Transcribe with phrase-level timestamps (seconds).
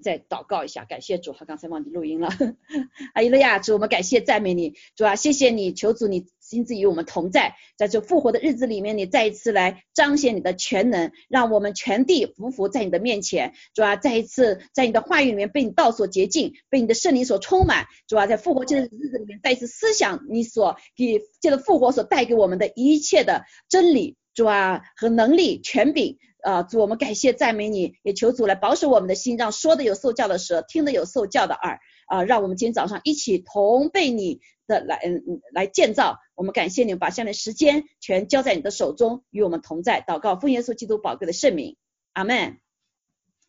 [0.00, 2.28] 再祷告一下，感谢主，哈，刚才忘记录音了。
[3.14, 26.18] 阿利路亚，主，我们感谢赞美你，主啊，谢谢你，求主你亲自与我们同在，在这复活的日子里面，你再一次来彰显你的全能，让我们全地匍匐在你的面前，主啊，再一次在你的话语里面被你道所洁净，被你的圣灵所充满，主啊，在复活节的日子里面再一次思想你所给借着复活所带给我们的一切的真理，主啊和能力权柄。
[26.42, 36.18] 啊，主，我们感谢赞美你，也求主来保守我们的心，让说的有受教的舌，听的有受教的耳啊，让我们今天早上一起同被你的来嗯来建造。
[36.34, 40.02] 我们感谢你，把下面时间全交在你的手中，与我们同在。
[40.06, 41.76] 祷告奉耶稣基督宝贵的圣名，
[42.14, 42.58] 阿门，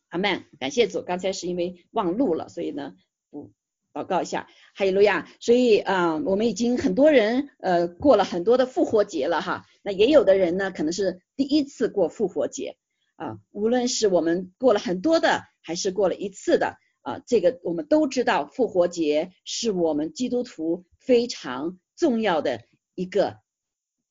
[0.10, 0.44] 阿门。
[0.60, 2.96] 感谢主，刚才是因为忘录了，所以呢，
[3.30, 3.52] 不
[3.94, 5.30] 祷告一下，哈利路亚。
[5.40, 12.76] 所以啊，我们已经很多人呃过了很多的复活节了哈，那也有的人呢，可能是第一次过复活节。
[13.22, 22.64] 啊，无论是我们过了很多的，还是过了一次的，啊，这个我们都知道，复活节是我们基督徒非常重要的
[22.96, 23.38] 一个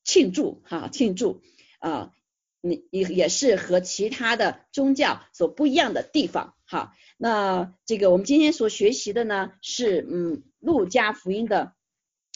[0.05, 1.41] 庆祝，哈，庆祝，
[1.79, 2.13] 啊，
[2.61, 6.93] 你也也是和其他的宗教所不一样的地方，哈。
[7.17, 11.73] 那这个我们今天所学习的呢，是嗯，路加福音的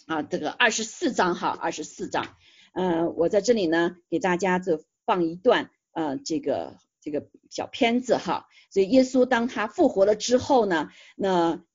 [0.07, 2.35] 啊这个二十四章，哈，二十四章，
[2.73, 5.71] 嗯，我在这里呢给大家就放一段。
[5.95, 11.65] 呃，这个这个小片子哈，所以耶稣当他复活了之后呢，那呃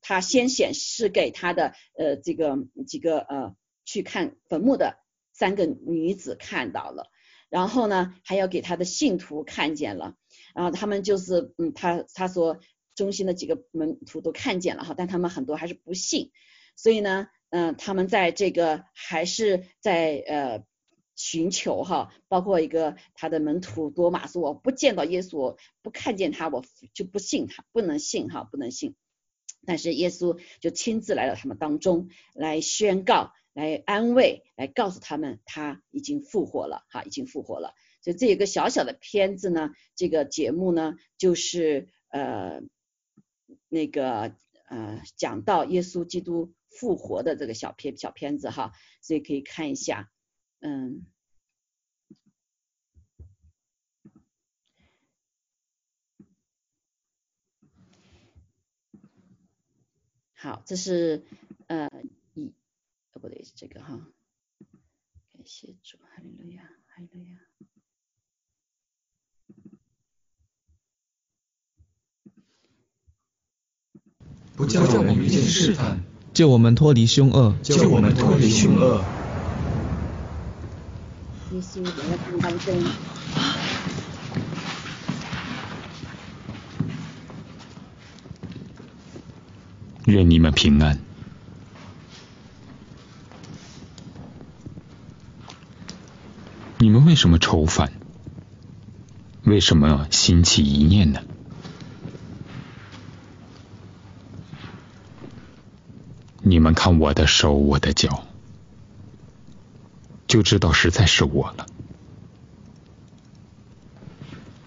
[0.00, 2.56] 他先显示给他的呃这个
[2.86, 4.98] 几个呃去看坟墓的
[5.32, 7.10] 三个女子看到了，
[7.48, 10.14] 然后呢还要给他的信徒看见了，
[10.54, 12.60] 然后他们就是嗯他他说
[12.94, 16.30] 中心的几个门徒都看见了哈，但他们很多还是不信，
[16.76, 20.69] 所以呢嗯他们在这个还是在呃。
[21.22, 28.94] 寻求哈，包括一个他的门徒多马说，我不见到耶稣，不看见他，我就不信他，不能信哈，不能信。
[29.66, 37.74] 但是耶稣就亲自来到他们当中，来宣告，来安慰，来告诉他们他已经复活了哈，已经复活了。
[38.00, 42.62] 所以这一个小小的片子呢，这个节目呢，就是呃
[43.68, 44.34] 那个
[44.70, 50.10] 呃讲到耶稣基督复活的这个小片小片子哈，所以可以看一下。
[50.62, 51.06] 嗯，
[60.42, 61.22] 好，这是
[61.66, 61.90] 呃
[62.32, 62.46] 一，
[63.12, 64.00] 哦不对，是这个哈，
[65.34, 67.36] 感谢主，哈利路亚，哈利路亚。
[74.56, 76.02] 不叫我们遇见试探，
[76.32, 79.04] 救我们脱离凶恶，救我们脱离凶恶。
[90.10, 90.98] 愿你们平安。
[96.78, 97.92] 你们为什么愁烦？
[99.44, 101.22] 为什么心起一念呢？
[106.42, 108.26] 你们看我的手，我的脚。
[110.26, 111.66] 就知道实在是我了，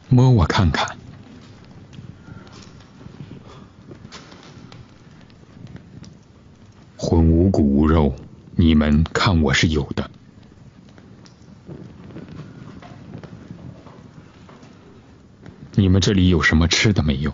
[0.10, 0.98] 摸我看看，
[6.98, 8.14] 魂无骨无肉，
[8.58, 10.12] 你们看我是有的。
[15.76, 17.34] 你们这里有什么吃的没有？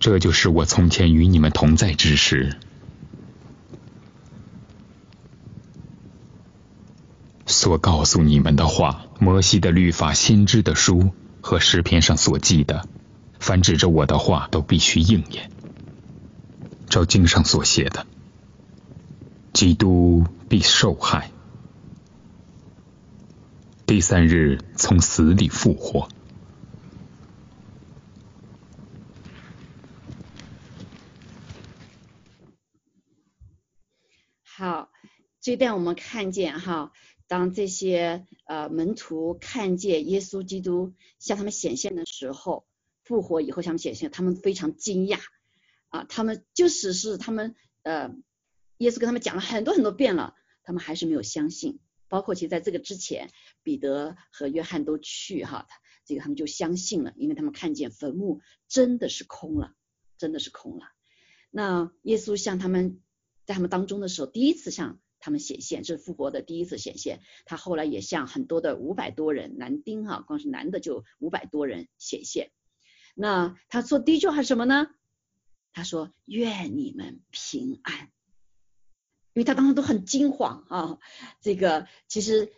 [0.00, 2.56] 这就是我从前与你们同在之时
[7.70, 9.04] 所告诉你们的话。
[9.20, 12.88] 摩西的律法、先知的书和诗篇上所记的，
[13.38, 15.52] 凡指着我的话，都必须应验。
[16.88, 18.08] 照经上所写的，
[19.52, 21.30] 基督必受害，
[23.86, 26.08] 第三日从死里复活。
[34.42, 34.90] 好
[35.40, 36.90] 这段我们看见哈，
[37.30, 42.66] 当这些呃门徒看见耶稣基督向他们显现的时候，
[43.04, 45.20] 复活以后向他们显现，他们非常惊讶
[45.90, 48.12] 啊，他们就只是他们呃，
[48.78, 50.34] 耶稣跟他们讲了很多很多遍了，
[50.64, 51.78] 他们还是没有相信
[52.08, 53.30] 包括其实在这个之前，
[53.62, 55.68] 彼得和约翰都去哈，
[56.04, 59.72] 这个他们就相信了，因为他们看见坟墓真的是空了，
[60.18, 60.86] 真的是空了。
[61.52, 63.00] 那耶稣向他们
[63.46, 67.20] 在他们当中的时候，第一次向他们显现，这是复活的第一次显现。
[67.44, 72.50] 他后来也向很多的五百多人男丁哈，光是男的就五百多人显现。
[73.14, 74.88] 那他说第一句话是什么呢？
[75.72, 78.10] 他说愿你们平安，
[79.34, 80.98] 因为他当时都很惊慌啊。
[81.40, 82.52] 这个其实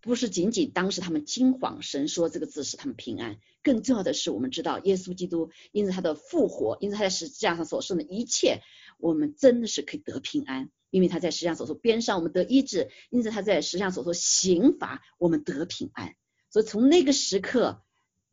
[0.00, 3.38] 不是仅仅当时他们惊慌，神说这个字使他们平安。
[3.62, 8.62] 更重要的是，我们知道耶稣基督因着他的复活，因着他在十字架上所剩的一切，
[8.98, 10.70] 我们真的是可以得平安。
[10.90, 16.14] 因为他在十字架所说边上，我们得医治；因此他在十字架所说刑罚，我们得平安。
[16.50, 17.82] 所以从那个时刻，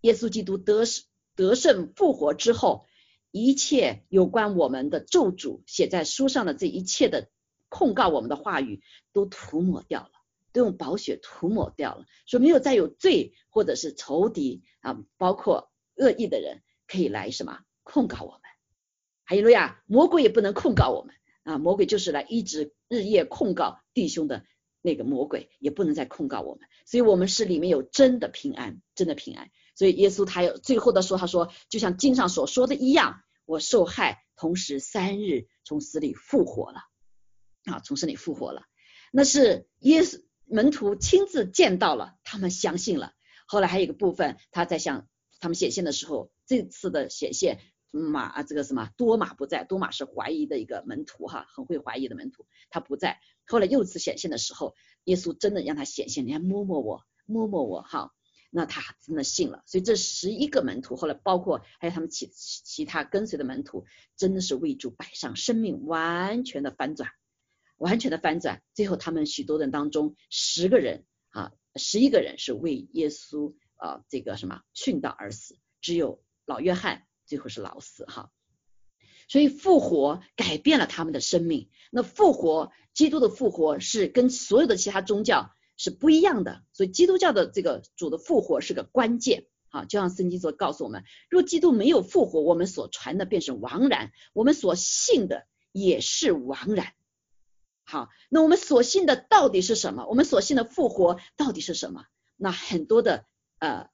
[0.01, 0.83] 耶稣基督得
[1.35, 2.85] 得胜复活之后，
[3.31, 7.29] 一切有关我们的咒诅写在书上的这一切的
[7.69, 10.11] 控告我们的话语都涂抹掉了，
[10.51, 18.41] 都用宝血涂抹掉了，说没有再有罪或者是仇敌啊，包括恶意的人可以来什么控告我们。
[19.23, 24.45] 还有路亚，魔鬼也不能控告我们啊，魔鬼就是来一直日夜控告弟兄的
[24.81, 26.67] 那个魔鬼，也不能再控告我们。
[26.85, 29.49] 所以，我们是里面有真的平安，真的平安。
[29.75, 36.79] 所以耶稣他有最后的说，他说就像经上所说的一样，我受害，同时三日从死里复活了
[37.65, 38.63] 啊，从死里复活了。
[39.11, 43.13] 那是耶稣门徒亲自见到了，他们相信了。
[43.47, 45.07] 后来还有一个部分，他在向
[45.39, 47.59] 他们显现的时候，这次的显现
[47.99, 53.19] 马这个什么多马不在，多马是怀疑的一个门徒哈，很会怀疑的门徒，他不在。
[53.45, 58.11] 后来又一次显现的时候，耶稣真的让他显现，你还摸摸我，摸摸我哈。
[58.55, 63.83] 那他真的信了，所以这十一个门徒后来包括还有他们其其他跟随的门徒，
[64.15, 67.09] 真的是为主摆上生命，完全的翻转，
[67.77, 68.61] 完全的翻转。
[68.75, 78.31] 最后他们许多人当中，十个人啊，十一个人是为耶稣啊这个什么殉道而死，只有老约翰最后是老死哈。
[79.27, 81.69] 所以复活改变了他们的生命。
[81.91, 85.51] 那复活，基督的复活是跟所有的其他宗教。
[85.75, 96.93] 是不一样的，所以基督教的这个主的复活是个关键啊，就像圣经所告诉我们，若基督没有复活，我们所传的便是枉然，我们所信的也是枉然。
[97.83, 100.05] 好，那我们所信的到底是什么？
[100.05, 102.05] 我们所信的复活到底是什么？
[102.37, 103.25] 那很多的
[103.57, 103.89] 呃，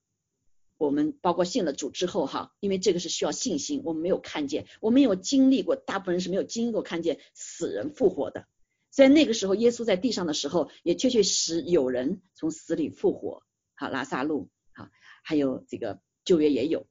[0.80, 8.48] 我们包括信了主之后哈，因为这个是需要信心，我们没有看见，我们有经历过，大部分人是没有经历过看见死人复活的。
[8.90, 13.44] 在那个时候，耶稣在地上的时候，也确确实有人从死里复活，
[13.76, 14.88] 好拉萨路，好
[15.22, 16.88] 还有这个旧约也有，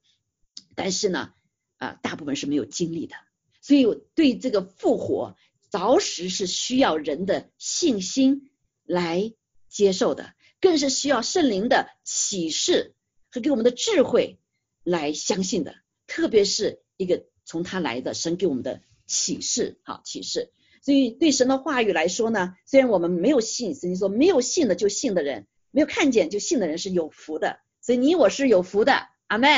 [0.75, 1.33] 但是呢，
[1.77, 3.15] 啊大部分是没有经历的，
[3.59, 5.35] 所以对这个复活
[5.71, 8.51] 着实是需要人的信心
[8.85, 9.33] 来
[9.67, 12.93] 接受的，更是需要圣灵的启示
[13.31, 14.39] 和给我们的智慧
[14.83, 15.75] 来相信的，
[16.07, 20.51] 特别是一个从他来的神给我们的启示，好启示。
[20.81, 27.59] 所以对神的话语来说呢，虽然我们没有信，圣经说没有信的就信的人，没有看见就信的人是有福的。
[27.81, 28.93] 所以你我是有福的，
[29.27, 29.49] 阿妹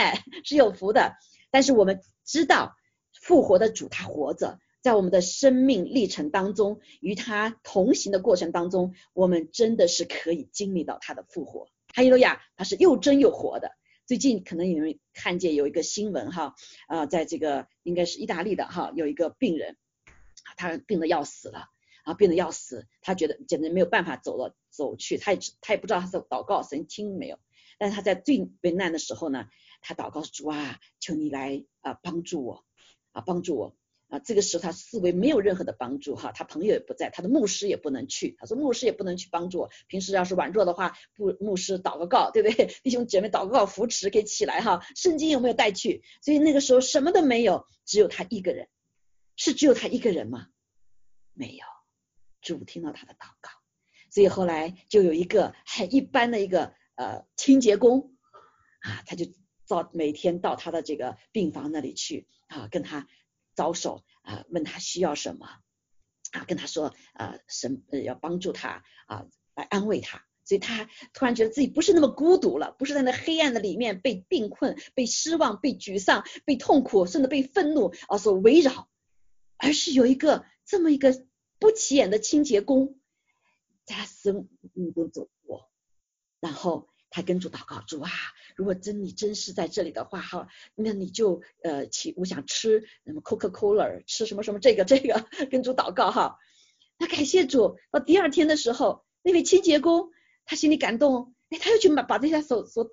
[0.44, 1.14] 是有福的。
[1.52, 2.76] 但是我们知道
[3.14, 11.68] 复活的主他活着，在我们的生命历程当中，与他同行的过程当中，我们真的是可以经历到他的复活。
[11.94, 13.72] 哈利路亚，他是又真又活的。
[14.06, 16.56] 最近可能你们看见有一个新闻哈，
[16.88, 19.78] 啊，在这个应该是意大利的哈，有一个病人。
[20.58, 21.70] 他病得要死了，
[22.04, 27.40] 啊，病得要死，他觉得简直没有办法走了走去，他也他也不知道他是祷告神听没有，
[27.78, 29.48] 但是他在最危难的时候呢，
[29.82, 32.66] 他祷告主啊，求你来啊帮助我
[33.12, 33.76] 啊帮助我
[34.12, 42.68] 啊，这个时候他思维没有任何的帮助哈，他朋友也不在，他的牧师也不能去，他说牧师也不能去帮助我，平时要是软弱的话，不牧师祷个告，对不对？
[42.84, 46.04] 弟兄姐妹祷个告扶持给起来哈，圣经有没有带去？
[46.22, 48.68] 所以那个时候什么都没有，只有他一个人。
[49.38, 50.50] 是只有他一个人吗？
[51.34, 51.66] 没有，
[52.42, 53.50] 主听到他的祷告，
[54.12, 58.14] 所以后来就有一个很一般的一个呃清洁工
[58.82, 59.26] 啊，他就
[59.68, 63.08] 到每天到他的这个病房那里去啊，跟他
[63.56, 65.48] 招手啊，问他需要什么
[66.32, 78.88] 啊，跟他说呃神要帮助他啊，来安慰他，所以他突然觉得自己不是那么孤独了，不是在那黑暗的里面被病困、被失望、被沮丧、被痛苦，甚至被愤怒啊所围绕。
[79.64, 81.24] 而是有一个这么一个
[81.60, 83.00] 不起眼的清洁工，
[83.86, 85.70] 在他生命中走过，
[86.40, 88.10] 然后他跟主祷告，主啊，
[88.56, 96.38] 如果真你真是在这里的话哈，那你就呃起我想吃什么 Coca Cola，吃什么什么这个这个，跟主祷告哈。
[96.98, 100.12] 那感谢主，到第二天的时候，那位清洁工
[100.46, 102.92] 他心里感动，哎，他又去买把这些所所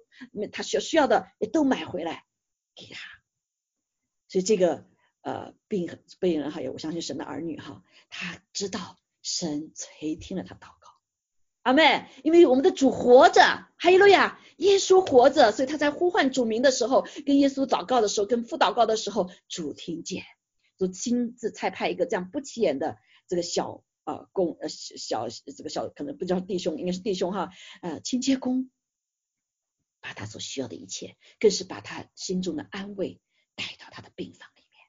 [0.53, 2.25] 他需需要的也都买回来
[2.75, 3.01] 给他。
[4.29, 4.87] 所以这个
[5.23, 10.78] 呃病病人还有我相信神的儿女哈，他知道神垂听了他祷告。
[11.69, 13.43] 阿妹，因为我们的主活着，
[13.77, 20.25] 哈利路亚，耶稣活着，所以他在呼唤主名的时候，跟耶稣祷告的时候，跟父祷告的时候，主听见，
[20.79, 22.97] 主亲自差派一个这样不起眼的
[23.29, 27.51] 这个小啊工呃小这个小可能不叫弟兄，应该是弟兄哈，
[27.83, 28.71] 呃清洁工，
[30.01, 33.21] 把他所需要的一切，更是把他心中的安慰
[33.57, 34.81] 带到他的病房里面，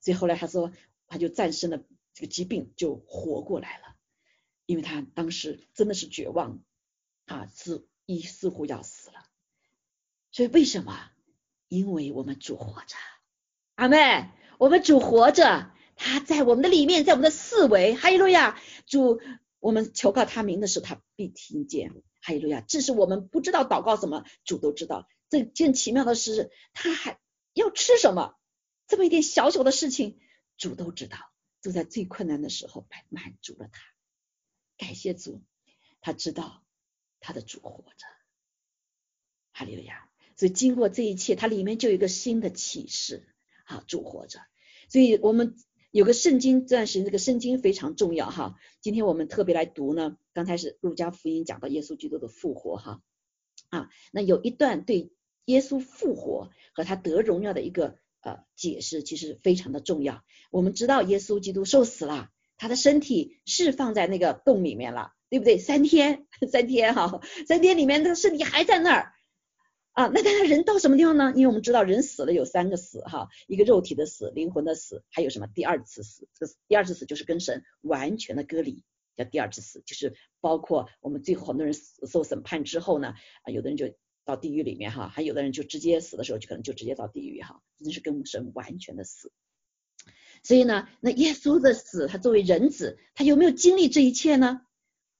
[0.00, 0.70] 所以后来他说，
[1.08, 1.82] 他就战胜了
[2.14, 3.96] 这个疾病，就活过来了。
[4.66, 6.62] 因为他当时真的是绝望
[7.26, 9.16] 啊，似一似乎要死了。
[10.30, 11.10] 所以为什么？
[11.68, 12.96] 因为我们主活着，
[13.76, 14.28] 阿妹，
[14.58, 17.94] 我们主活着，他在我们的里面，在我们的四维。
[17.94, 19.20] 哈利路亚，主，
[19.58, 21.92] 我们求告他名的时候，他必听见。
[22.20, 25.08] 哈利路亚，这是我们不知道祷告什么，主都知道。
[25.30, 27.18] 这件奇妙的事，他还
[27.54, 28.36] 要吃什么？
[28.86, 30.20] 这么一点小小的事情，
[30.58, 31.16] 主都知道。
[31.62, 33.80] 就在最困难的时候，满足了他。
[34.78, 35.42] 感谢主，
[36.00, 36.64] 他知道
[37.20, 38.06] 他的主活着，
[39.52, 40.08] 哈利路亚。
[40.34, 43.28] 所以经过这一切，它里面就有一个新的启示
[43.64, 44.40] 啊，主活着。
[44.88, 45.56] 所以我们
[45.90, 48.58] 有个圣经，暂时这个圣经非常重要哈。
[48.80, 53.02] 今天我们特别来读呢，刚开始路加福音讲到耶稣基督的复活哈
[53.68, 55.12] 啊，那有一段对
[55.44, 60.24] 耶稣复活和他得荣耀的一个呃解释，其实非常的重要。
[60.50, 62.30] 我们知道耶稣基督受死了。
[62.62, 65.58] 他的身体是放在那个洞里面了，对不对？
[65.58, 69.12] 三天，三天哈，三天里面他身体还在那儿
[69.90, 70.06] 啊。
[70.06, 71.32] 那他人到什么地方呢？
[71.34, 76.28] 因为我们知道人死了有三个死哈，一个肉体的死，灵魂的死，还有什么第二次死？
[76.38, 78.84] 这个第二次死就是跟神完全的割离，
[79.16, 83.92] 叫第二次死，就是包括我们最后很多人受审判之后呢，啊，有的人就
[84.24, 89.32] 到地狱里面哈，还有的人就直接死的时候就可能就直接到地狱哈，真的是跟神完全的死。
[90.42, 94.62] 所以呢，那耶稣的死，他作为人子，他有没有经历这一切呢？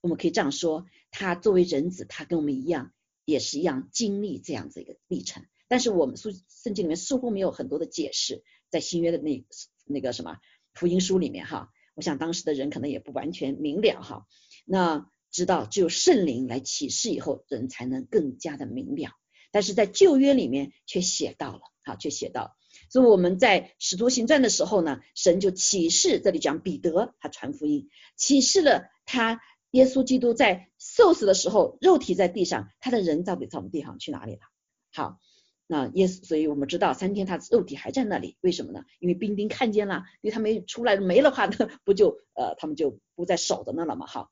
[0.00, 2.92] 我们可以这样说，他作为人子，他跟我们一样，
[3.24, 5.44] 也是一样经历这样子一个历程。
[5.68, 9.44] 但是我们书圣经里面似乎没有很多的解释，在新约的那
[9.84, 10.38] 那个什么
[10.74, 14.26] 福音书里面哈，我想当时的人可能也不完全明了哈。
[14.64, 19.12] 那知道只有圣灵来启示以后，人才能更加的明了。
[19.52, 22.50] 但是在旧约里面却写到了，哈，却写到了。
[22.92, 34.40] 所以我们在使徒行传的时候呢，神就启示，这里讲彼得他传福音，启示了他耶稣基督在受死的时候，肉体在地上，他的人到底在我们地上去哪里了？
[34.92, 35.18] 好，
[35.66, 38.84] 那耶稣，所以我们知道三天他肉体还在那里，为什么呢？
[38.98, 44.06] 因为兵丁看见了，因为他没出来没了话， 那不就呃他们就不再守着那了嘛？
[44.06, 44.28] 哈，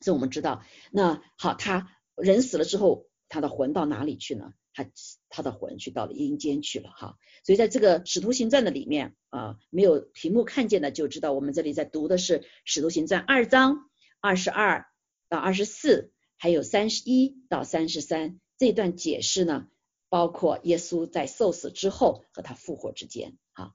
[0.00, 4.52] 所以我们知道，那好，他人死了之后，他的魂到哪里去呢？
[4.84, 4.90] 他
[5.28, 14.86] 他的魂去到了阴间去了哈，所以在这个使徒行传的里面啊，没有屏幕看见的就知道，我们这里在读的是使徒行传二章二十二
[15.28, 19.68] 到二十四，还有三十一到三十三这段解释呢，
[20.08, 23.72] 包括耶稣在受死之后和他复活之间啊，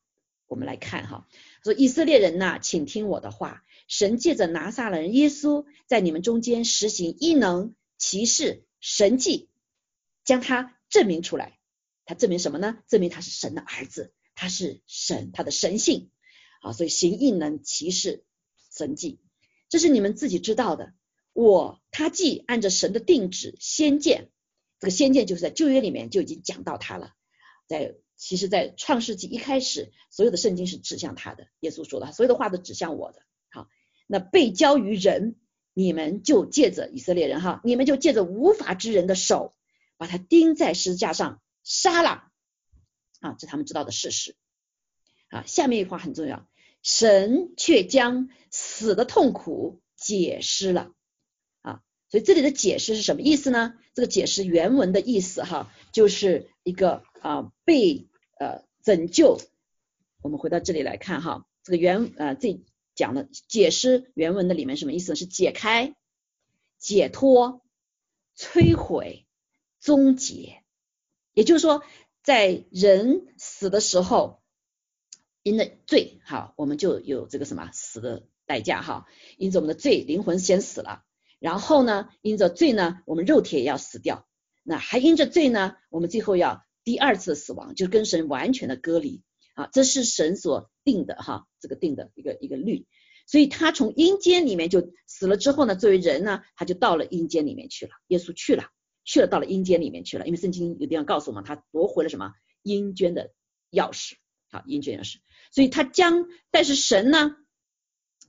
[0.48, 1.28] 我们来看哈，
[1.64, 9.50] 说以色列人呐，请听我的话，神借着拿撒勒人耶稣在你们中间实行异能、奇事、神迹，
[10.24, 10.75] 将他。
[10.96, 11.60] 证明出来，
[12.06, 12.78] 他证明什么呢？
[12.88, 16.10] 证明他是神的儿子，他是神，他的神性
[16.62, 18.24] 啊，所以行异能、奇事、
[18.72, 19.20] 神迹，
[19.68, 20.94] 这是你们自己知道的。
[21.34, 24.30] 我他既按着神的定旨先见，
[24.80, 27.12] 这个先见就是在旧约里面就已经讲到他了，
[27.68, 31.48] 在其实，在创世纪一开始，所有的圣经是指向他的。
[31.60, 33.22] 耶稣说的，所有的话都指向我的。
[33.50, 33.68] 好，
[34.08, 35.36] 那被交于人，
[35.74, 39.55] 你们就借着以色列人哈，你们就借着无法之人的手。
[39.98, 42.30] 把他钉在十字架上杀了
[43.20, 44.36] 啊，这他们知道的事实
[45.30, 45.44] 啊。
[45.46, 46.48] 下面一句话很重要，
[46.84, 50.92] 神却将死的痛苦解释了
[51.62, 51.82] 啊。
[52.10, 53.74] 所以这里的解释是什么意思呢？
[53.94, 59.40] 这个解释原文的意思哈，就是一个啊被呃拯救。
[60.22, 62.62] 我们回到这里来看哈，这个原呃这
[62.94, 65.16] 讲的解释原文的里面什么意思呢？
[65.16, 65.96] 是解开、
[66.78, 67.62] 解脱、
[68.38, 69.25] 摧毁。
[69.86, 70.64] 终结，
[71.36, 71.84] 也就是说，
[72.24, 74.42] 在人死的时候，
[75.44, 79.06] 因的罪，哈，我们就有这个什么死的代价，哈，
[79.38, 81.04] 因着我们的罪，灵魂先死了，
[81.38, 84.28] 然后呢，因着罪呢，我们肉体也要死掉，
[84.64, 89.22] 那还因着罪呢，我们最后要第二次死亡，就跟神完全的隔离，
[89.54, 92.88] 啊，这是神所定的，哈，这个定的一个一个律，
[93.28, 97.92] 所以他从阴间里面就死了之后呢，作为人呢，他就到了阴间里面去了。
[98.08, 98.64] 耶稣去了，
[99.06, 102.34] 去了到了阴间里面去了，因为圣经有地方告诉我们，他夺回了什么
[102.64, 103.32] 阴间的
[103.72, 104.16] 钥匙，
[104.52, 105.20] 好，阴间钥匙。
[105.52, 107.38] 所以他将，但是神呢，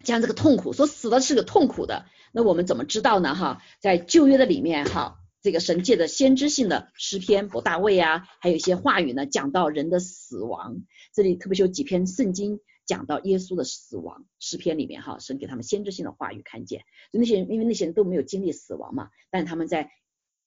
[0.05, 3.35] 将这个痛苦，说死的是个痛苦的，那我们怎么知道呢？
[3.35, 10.83] 哈，在旧约的里面，哈，这个神界的先知性的诗篇，伯大卫啊，还有一些话语呢，讲到人的死亡。
[11.15, 19.91] 这里特别是有几篇圣经讲到耶稣的死亡，诗篇里面哈，神给他们先知性的话语看见，就那些人，因为那些人都没有经历死亡嘛，但他们在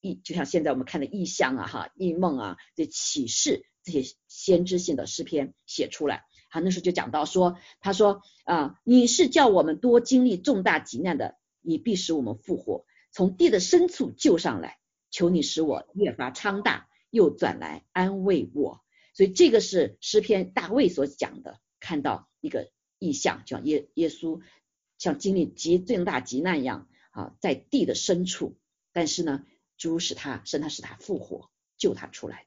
[0.01, 6.23] 异，就像现在我们看的异象啊，哈，异梦啊，这启示这些先知性的诗篇写出来。
[6.51, 14.79] 好，那时候就讲到说，他说啊，你是叫我们多经历重大急难的，你必使我们复活，从地的深处救上来，
[15.11, 18.81] 求你使我越发昌大，又转来安慰我。
[19.13, 24.41] 所以这个是诗篇大卫所讲的，看到一个意象，叫耶耶稣
[24.97, 28.57] 像经历极重大极难一样啊，在地的深处，
[28.91, 29.43] 但是呢，
[29.79, 32.45] 主使他，使他使他复活，救他出来。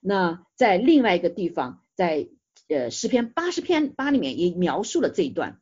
[0.00, 2.28] 那在另外一个地方，在
[2.66, 5.60] 呃诗篇八十篇八里面也描述了这一段，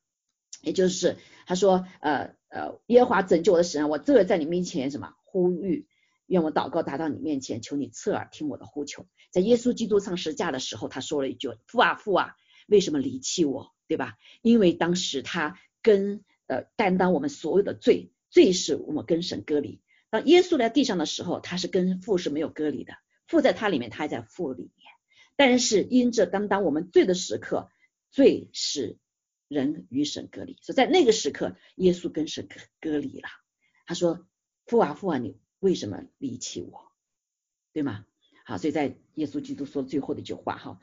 [0.62, 5.86] 也就是他说呃呃耶和华拯救我的神，我这在你面前什么呼吁。
[6.26, 9.04] 愿我祷告达到你面前，求你侧耳听我的呼求。
[9.32, 12.36] 在耶稣基督上十架的时候，他说了一句：“父啊父啊，
[12.68, 13.74] 为什么离弃我？
[13.88, 14.16] 对吧？
[14.40, 19.80] 因为当时他跟呃担当我们所有的罪，罪是我们跟神隔离。
[20.10, 22.94] 当耶稣在地上的时候，他是跟父是没有隔离的，
[23.26, 24.92] 父在他里面，他还在父里面。
[25.36, 27.70] 但是因着当当我们罪的时刻，
[28.10, 28.98] 罪是
[29.48, 33.28] 人与神隔离，所以在那个时刻，耶稣跟神隔隔离了。
[33.86, 34.26] 他说：
[34.66, 35.38] 父啊父啊，你。
[35.60, 36.90] 为什么离弃我？
[37.74, 38.06] 对吗？
[38.46, 40.80] 好，所以在耶稣基督说最后的一句话哈，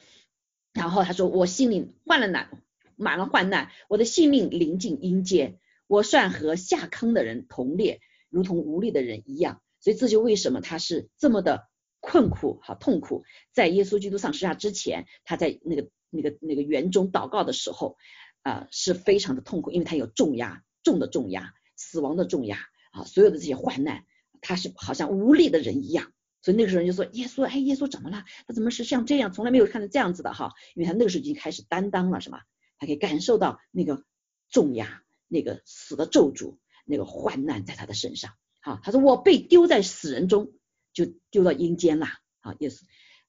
[0.72, 2.62] 然后他说我心里患了难，
[2.96, 5.57] 满了患难，我的性命临近阴间，
[5.88, 9.62] 我算和下坑的人同列，如同无力的人一样。
[9.79, 11.69] 所以这就为什么他是这么的
[12.00, 13.24] 困苦哈痛苦。
[13.53, 17.98] 在耶稣基督上十字架之前，他在那个那个那个园中祷告的时候
[18.42, 22.57] 啊，是非常的痛苦，因为他有重压，重的重压，死亡的重压
[22.92, 24.05] 啊，所有的这些患难。
[24.40, 26.11] 他是好像无力的人一样，
[26.42, 28.24] 所以那个时候人就说耶稣，哎，耶稣怎么了？
[28.46, 29.33] 他怎么是像这样？
[29.33, 32.42] 从来没有看到这样子的哈，因为他那个时候已经开始担当了，是吗？
[32.77, 34.03] 他可以感受到那个
[34.50, 38.33] 重压，那个死的咒诅，那个患难在他的身上。
[38.61, 40.53] 好，他说我被丢在死人中，
[40.93, 42.07] 就丢到阴间了。
[42.39, 42.81] 好，耶稣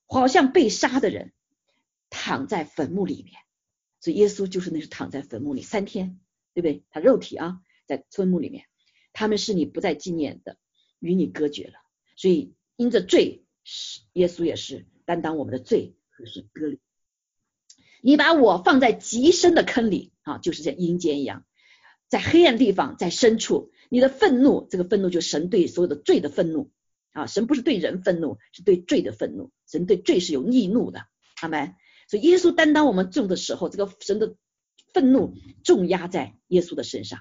[0.07, 1.33] 好像被杀的人
[2.09, 3.35] 躺在坟墓里面，
[4.01, 6.19] 所以耶稣就是那是躺在坟墓里三天，
[6.55, 6.85] 对不对？
[6.91, 8.65] 他肉体啊在坟墓里面，
[9.13, 10.57] 他们是你不再纪念的。
[11.01, 11.75] 与你隔绝了，
[12.17, 16.81] 所以因着罪是，耶稣也是担当我们的罪，和是割礼。
[18.01, 21.47] 你把我放在极深的坑里啊，就是像阴间一样，
[22.09, 23.71] 在黑暗地方，在深处。
[23.91, 26.71] 你的愤怒，这个愤怒就是神对所有的罪的愤怒
[27.13, 29.51] 啊，神不是对人愤怒，是对罪的愤怒。
[29.67, 31.07] 神对罪是有逆怒的，
[31.41, 31.75] 阿门。
[32.09, 34.35] 所以耶稣担当我们重的时候，这个神的
[34.93, 37.21] 愤怒重压在耶稣的身上。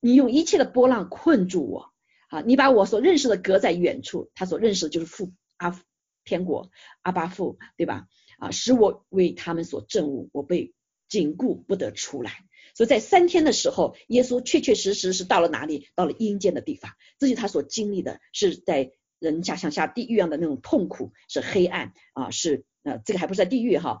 [0.00, 1.92] 你用一切的波浪困住我。
[2.28, 5.78] 啊，你把我所认识的隔在远处，他所认识的就是父阿
[6.24, 6.70] 天国
[7.02, 8.06] 阿巴父，对吧？
[8.38, 10.72] 啊，使我为他们所证悟，我被
[11.12, 12.32] 禁锢不得出来。
[12.74, 15.88] 所以在三天的时候，耶稣确确实实是到了哪里？
[15.94, 16.92] 到了阴间的地方。
[17.18, 24.00] 这是他所经历的，是在人家像下地狱一样的那种痛苦，是黑暗啊，是呃，这个还不是在地狱哈，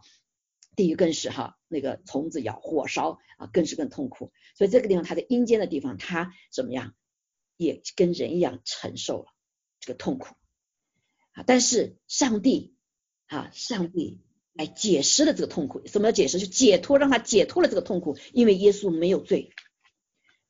[0.74, 4.32] 地狱更是哈，那个虫子咬、火烧啊，更是更痛苦。
[4.56, 6.94] 所以这个地方他在阴间的地方，他怎么样？
[7.58, 9.26] 也跟人一样承受了
[9.78, 10.34] 这个痛苦
[11.32, 12.74] 啊，但是上帝
[13.26, 16.38] 啊，上帝来解释了这个痛苦，什么叫解释？
[16.38, 19.50] 就解脱，让他解脱了这个痛苦，因为耶稣没有罪，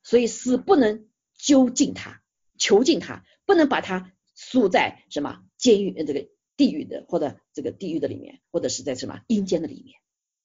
[0.03, 2.21] 所以死不能囚禁他，
[2.57, 9.99] 囚禁他，不能把他锁在什么监狱这个地狱的或者这个地狱的里面，或者是在什么阴间的里面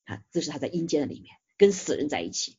[0.05, 2.59] 啊，这是他在阴间的里面跟死人在一起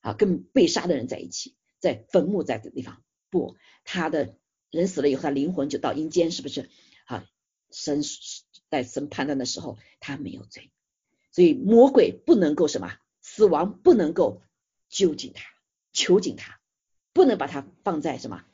[0.00, 3.02] 啊，跟被杀的人在一起，在坟墓在的地方。
[3.28, 4.36] 不，他的
[4.70, 6.68] 人死了以后，他灵魂就到阴间，是不是？
[7.04, 7.24] 啊，
[7.70, 8.02] 神
[8.70, 10.70] 在神判断的时候，他没有罪，
[11.32, 14.40] 所以魔鬼不能够什么，死亡不能够
[14.88, 15.44] 囚禁他，
[15.92, 16.60] 囚禁他，
[17.12, 18.44] 不能把他放在什么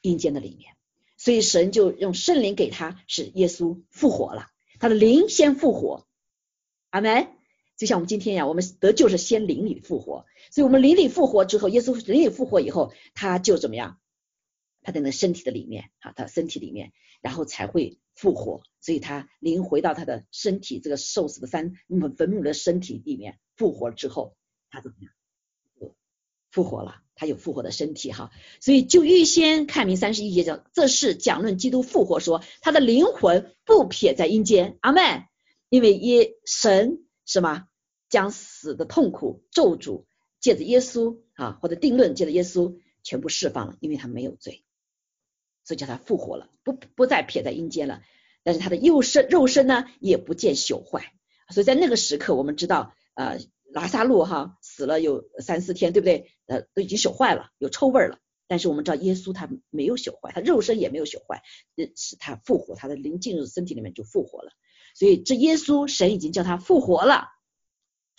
[0.00, 0.74] 阴间的里面。
[1.16, 6.06] 所以神就用圣灵给他，使耶稣复活了，他的灵先复活。
[6.90, 7.28] 阿门。
[7.76, 13.98] 就像我们今天呀，我们得救是先灵里复活，所以我们灵里复活之后，耶稣灵里复活以后，他就怎么样？
[14.80, 24.36] 他在那身体的里面，啊，他身体里面，然后才会复活，所以他灵回到他的身体，这个受死的三那么坟墓的身体里面复活之后，
[24.70, 25.12] 他怎么样？
[26.50, 35.02] 复活了，他有复活的身体哈，所以就预先看明三十一节讲，这是讲论基督复活，说他的灵魂不撇在阴间，阿门。
[35.68, 37.66] 因为耶神什么
[38.08, 40.04] 将死的痛苦咒诅
[40.38, 44.63] 借着耶稣啊，或者定论借着耶稣全部释放了，因为他没有罪，
[45.64, 48.02] 所以叫他复活了，不不再撇在阴间了。
[48.42, 51.14] 但是他的肉身肉身呢也不见朽坏，
[51.48, 53.38] 所以在那个时刻，我们知道呃
[53.72, 56.30] 拉萨路哈死了有三四天，对不对？
[56.46, 58.18] 呃都已经朽坏了，有臭味了。
[58.46, 61.42] 但是我们知道耶稣他没有朽坏，他肉身也没有朽坏，
[61.96, 64.52] 是他复活，他的灵进入身体里面就复活了。
[64.94, 67.28] 所以这耶稣神已经叫他复活了，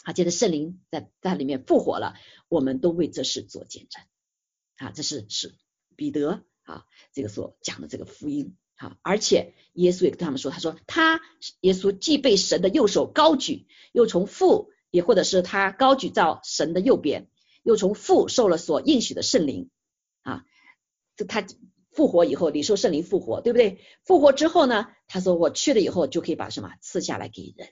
[0.04, 2.16] 啊，接着圣灵在在里面复活了，
[2.50, 4.04] 我们都为这事做见证，
[4.78, 5.54] 啊，这是是
[5.96, 8.58] 彼得啊这个所讲的这个福音。
[8.78, 11.22] 好，而且耶稣也跟他们说，他说他
[11.62, 17.30] 耶稣既被神的右手高举，又从父也或者是他高举到神的右边，
[17.64, 19.70] 又从父受了所应许的圣灵
[20.24, 20.44] 啊，
[21.16, 21.48] 这他
[21.92, 23.80] 复活以后，领受圣灵复活，对不对？
[24.04, 27.70] 复活之后呢，他说我去了以后就可以把什么赐下来给人，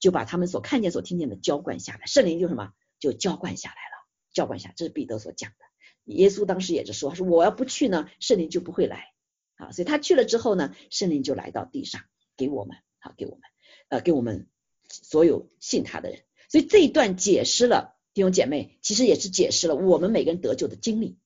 [0.00, 5.69] 就把他们所看见、所听见的浇灌下来，圣灵就什么就浇灌下来了，浇灌下，这是彼得所讲的。
[6.10, 9.12] 耶稣当时也是说，说我要不去呢，圣灵就不会来。
[9.56, 12.00] 啊，所以他去了之后呢，圣灵就来到地上，
[12.36, 13.40] 给我们，啊，给我们，
[13.88, 14.48] 呃，给我们
[14.88, 16.22] 所有信他的人。
[16.48, 21.18] 所以这一段解释了弟兄姐妹，其实也是解释了我们每个人得救的经历。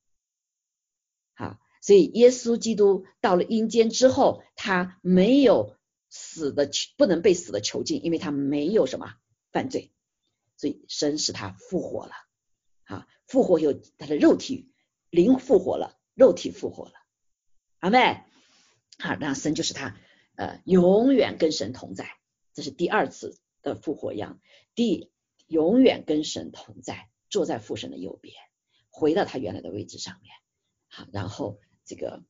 [1.34, 5.76] 好，所以耶稣基督到了阴间之后，他没有
[6.10, 9.14] 死的，不能被死的囚禁，因为他没有什么
[9.52, 9.92] 犯罪，
[10.56, 12.12] 所以神使他复活了。
[12.82, 14.73] 啊，复活以后，他的肉体
[15.14, 16.94] 灵复活了，肉体复活了。
[17.78, 18.24] 阿妹，
[18.98, 19.96] 好，那神就是他，
[20.34, 22.16] 呃，永远跟神同在，
[22.52, 24.40] 这是第二次的复活样，
[24.74, 25.12] 第
[25.46, 28.34] 永远跟神同在，坐在父神的右边，
[28.90, 30.34] 回到他原来的位置上面，
[30.88, 32.24] 好，然后这个，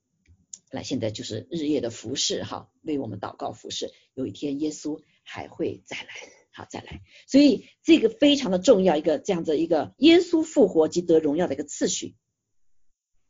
[0.70, 6.08] 来现在就是日夜的服侍，哈，为我们祷告服侍，有一天耶稣还会再来，
[6.52, 12.14] 好，再来，所以这个非常的重要，一个这样子一个耶稣复活及得荣耀的一个次序。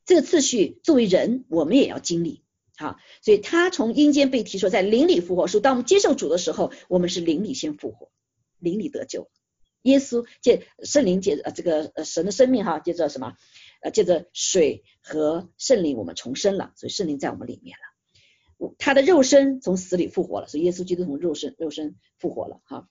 [0.07, 2.43] 这个次序作为人，我们也要经历，
[2.77, 5.47] 好，所以他从阴间被提出，在灵里复活。
[5.47, 8.11] 说当我们接受主的时候，我们是灵里先复活，
[8.59, 9.31] 灵里得救。
[9.83, 13.37] 耶稣借圣灵借呃这个呃神的生命哈，借着什么
[13.83, 18.71] 呃借着水和圣灵，我们重生了，所以圣灵在我们里面了。
[18.79, 22.88] 他的肉身从死里复活了，所以耶稣基督从肉身肉身复活了哈。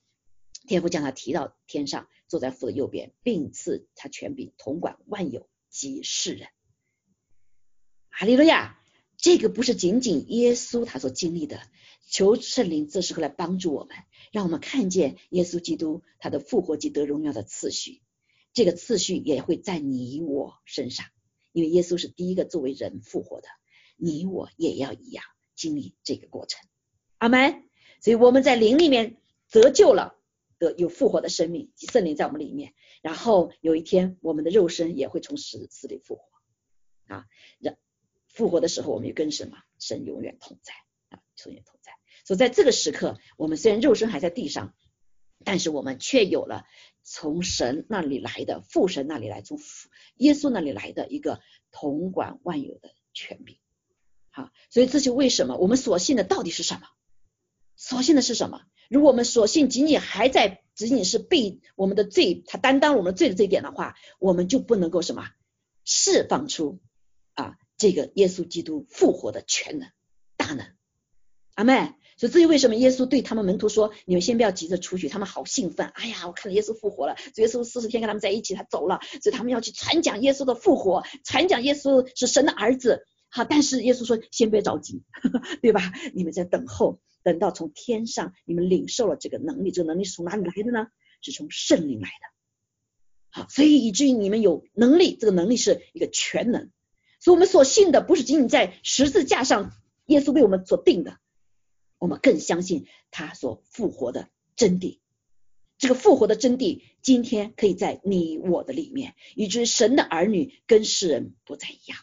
[0.67, 6.47] 天父将他提到天上，坐在父的右边，并赐他权柄，统管万有及世人。
[8.15, 8.79] 哈利路亚！
[9.17, 11.59] 这个不是仅仅耶稣他所经历的，
[12.07, 13.97] 求圣灵这时候来帮助我们，
[14.31, 18.03] 让我们看见耶稣基督他的复活及得荣耀的次序。
[18.53, 21.07] 这个次序也会在你我身上，
[21.53, 23.47] 因为耶稣是第一个作为人复活的，
[23.97, 25.23] 你我也要一样
[25.55, 26.63] 经历这个过程。
[27.17, 27.63] 阿门。
[27.99, 29.17] 所以我们在灵里面
[29.49, 30.15] 得救了，
[30.59, 36.21] 得有复活的生命，圣灵在我们里面，然后有一天我们的肉身也会从死死里复活
[37.07, 37.25] 啊，
[37.57, 37.75] 让。
[38.33, 39.57] 复活的时候，我们也跟什么？
[39.79, 40.73] 神永远同在
[41.09, 41.91] 啊，永远同在。
[42.25, 44.73] 所以在这个时刻，我们虽然肉身还在地上，
[45.45, 46.65] 但是我们却有了
[47.03, 49.59] 从神那里来的父神那里来，从
[50.15, 51.41] 耶稣那里来的一个
[51.71, 53.57] 统管万有的权柄。
[54.31, 56.87] 好，所以这就为什么我们所信的到底是什么？
[57.75, 58.61] 所信的是什么？
[58.89, 65.29] 如果我们所信仅仅还在仅仅是被我们的罪，他担当我们罪的这一点的话，我们就不能够什么
[65.83, 66.79] 释放出。
[67.77, 69.89] 这个耶稣基督复活的全能
[70.37, 70.65] 大能，
[71.55, 83.05] 阿妹，所以至于为什么耶稣对他们门徒说：“你们先不要急着出去。”他们好兴奋，哎呀，我看到耶稣复活了，耶稣四十天跟他们在一起，他走了，所以他们要去传讲耶稣的复活，传讲耶稣是神的儿子。
[83.29, 85.01] 好，但是耶稣说：“先别着急，
[85.61, 85.91] 对吧？
[86.13, 90.87] 你们在等候，等到从天上你们领受了这个能力，这个能力是从哪里来的呢？
[91.21, 93.41] 是从圣灵来的。
[93.41, 96.69] 好，所以以至于你们有能力，这个能力是一个全能。”
[97.23, 99.71] 所以，我们所信的不是仅仅在十字架上
[100.07, 101.19] 耶稣为我们所定的，
[101.97, 104.99] 我们更相信他所复活的真谛。
[105.77, 111.97] 这个复活的真谛，今天可以在你我的里面，以至于神的儿女跟世人不再一样。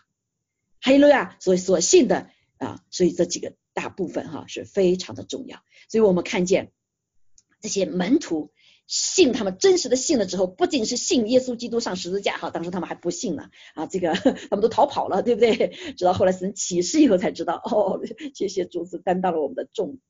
[0.80, 1.36] 哈利路亚！
[1.38, 5.62] 所以所信的啊，所以这几个大部分哈是非常的重要。
[5.90, 6.72] 所以我们看见
[7.60, 8.50] 这些门徒。
[8.92, 15.68] 信他们真实的信了之后，不仅是信耶稣基督上十字架哈，当时他们还不信呢啊，这个他们都逃跑了，对不对？
[15.96, 18.00] 直到后来神启示以后才知道，哦，
[18.34, 20.00] 谢谢主子担当了我们的重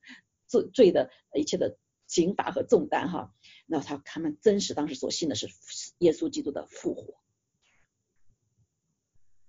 [0.49, 3.35] 罪罪的一切的刑罚和重担哈。
[3.67, 5.51] 那他他们真实当时所信的是
[5.99, 7.21] 耶稣基督的复活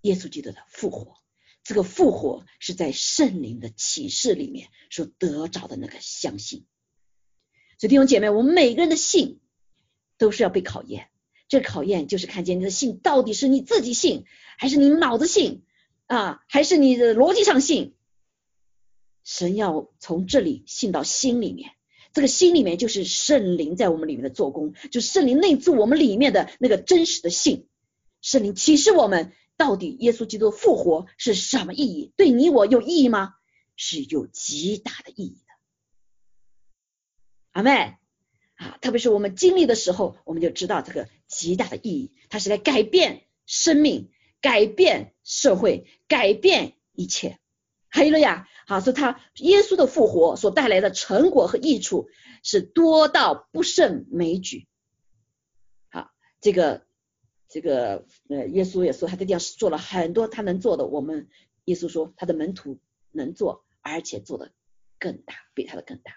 [0.01, 1.15] 耶稣基督的复活。
[1.63, 6.65] 这个复活是在圣灵的启示里面所得着的那个相信。
[7.81, 9.39] 所以弟兄姐妹，我们每个人的信
[10.19, 11.07] 都是要被考验。
[11.47, 14.25] 这考验就是看见你的信到底是你自己信，
[14.59, 15.63] 还是你脑子信
[16.05, 17.95] 啊，还是你的逻辑上信。
[19.23, 21.71] 神要从这里信到心里面，
[22.13, 27.67] 这个心里面就是圣灵在我们里面的做工，就是圣灵内住我们里面的那个真实的信。
[28.21, 32.13] 圣灵启示我们，到底耶稣基督复活是什么意义？
[32.15, 33.33] 对你我有意义吗？
[33.75, 35.50] 是有极大的意义的。
[37.51, 37.97] 阿妹
[38.55, 44.09] 啊，特别是我们经历的时候，我们就知道这个极大的意义，它是来改变生命、
[44.39, 47.39] 改变社会、改变一切。
[47.89, 52.07] 还有了呀，好，所以他耶稣的复活所带来的成果和益处
[52.41, 54.65] 是多到不胜枚举。
[55.89, 56.85] 好，这个
[57.49, 61.27] 这个呃，耶稣也说他在地上做了很多他能做的，我们
[61.65, 62.79] 耶稣说他的门徒
[63.11, 64.53] 能做，而且做的
[64.97, 66.13] 更大，比他的更大。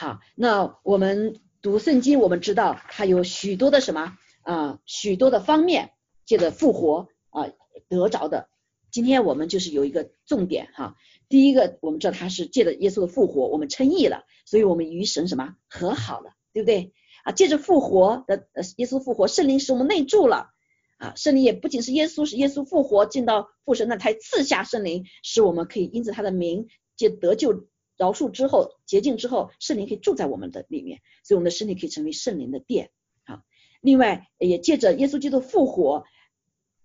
[0.00, 5.90] 好，那我们读圣经，我们知道他有许多的什么啊，许多的方面
[6.24, 7.50] 借着复活啊
[7.88, 8.48] 得着的。
[8.92, 10.94] 今天我们就是有一个重点哈，
[11.28, 16.92] 第一个我们知道他是借着耶稣的复活，我们称义了，所以我们与神什么和好了，对不对
[17.24, 17.32] 啊？
[17.32, 20.50] 借着复活的呃耶稣复活，圣灵使我们内住了
[20.98, 27.64] 啊，圣灵也不仅是耶稣，是耶稣复活进到父神那才赐下圣灵，使我们可以因着他的名借得救
[27.98, 32.90] 饶恕之后洁净之后，圣灵可以住在我们的里面，所以我们的身体可以成为圣灵的殿
[33.24, 33.42] 啊。
[33.82, 36.06] 另外也借着耶稣基督复活。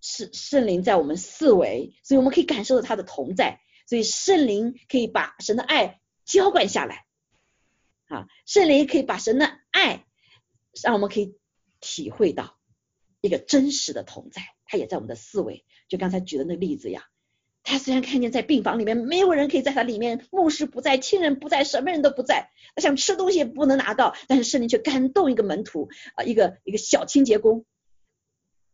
[0.05, 7.05] 圣圣灵在我们四维，所以我们可以感受到他的同在，所以圣灵可以把神的爱浇灌下来，
[8.09, 10.05] 啊，圣灵可以把神的爱
[10.83, 11.37] 让我们可以
[11.79, 12.59] 体会到
[13.21, 15.63] 一个真实的同在，他也在我们的四维。
[15.87, 17.05] 就刚才举的那个例子呀，
[17.63, 27.65] 他虽然看见在病房里面没有人可以在他里面，牧师不在，亲人不在，什么人都不在，他想吃东西也不能拿到，但是圣灵却感动一个门徒啊，一个一个小清洁工，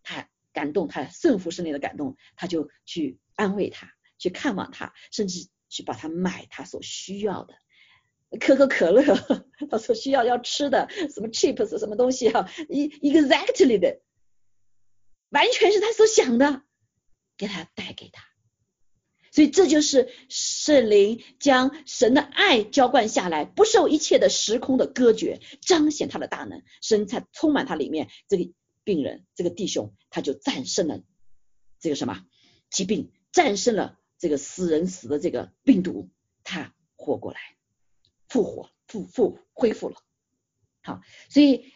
[0.04, 0.28] 他。
[0.52, 7.54] 感动他，顺服圣灵的感动，他就去安慰他，去看望他，甚至去把他买他所需要的
[8.40, 9.04] 可口可乐，
[9.70, 14.02] 他所需要要吃的什么 chips 什么东西哈，一 exactly 的，
[15.30, 16.64] 完全是他所想的，
[17.38, 18.24] 给他带给他，
[19.40, 28.52] 所以这就是圣灵将神的爱浇灌下来，不受一切的时空的隔绝，彰显他的大能，神才充满他里面这个。
[28.86, 31.04] 病人这个弟兄他就战胜了
[31.80, 32.26] 这个什么
[32.72, 36.10] 疾病，战胜了这个死人死的这个病毒，
[36.44, 37.40] 他活过来，
[38.28, 39.98] 复活复复恢复了。
[40.82, 41.72] 好，所以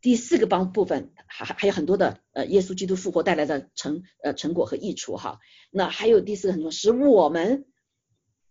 [0.00, 5.40] 第四个帮部分还还有很多的呃耶稣基督复活带来的成呃成果和益处哈。
[5.70, 7.66] 那还有第四个很重要，使我们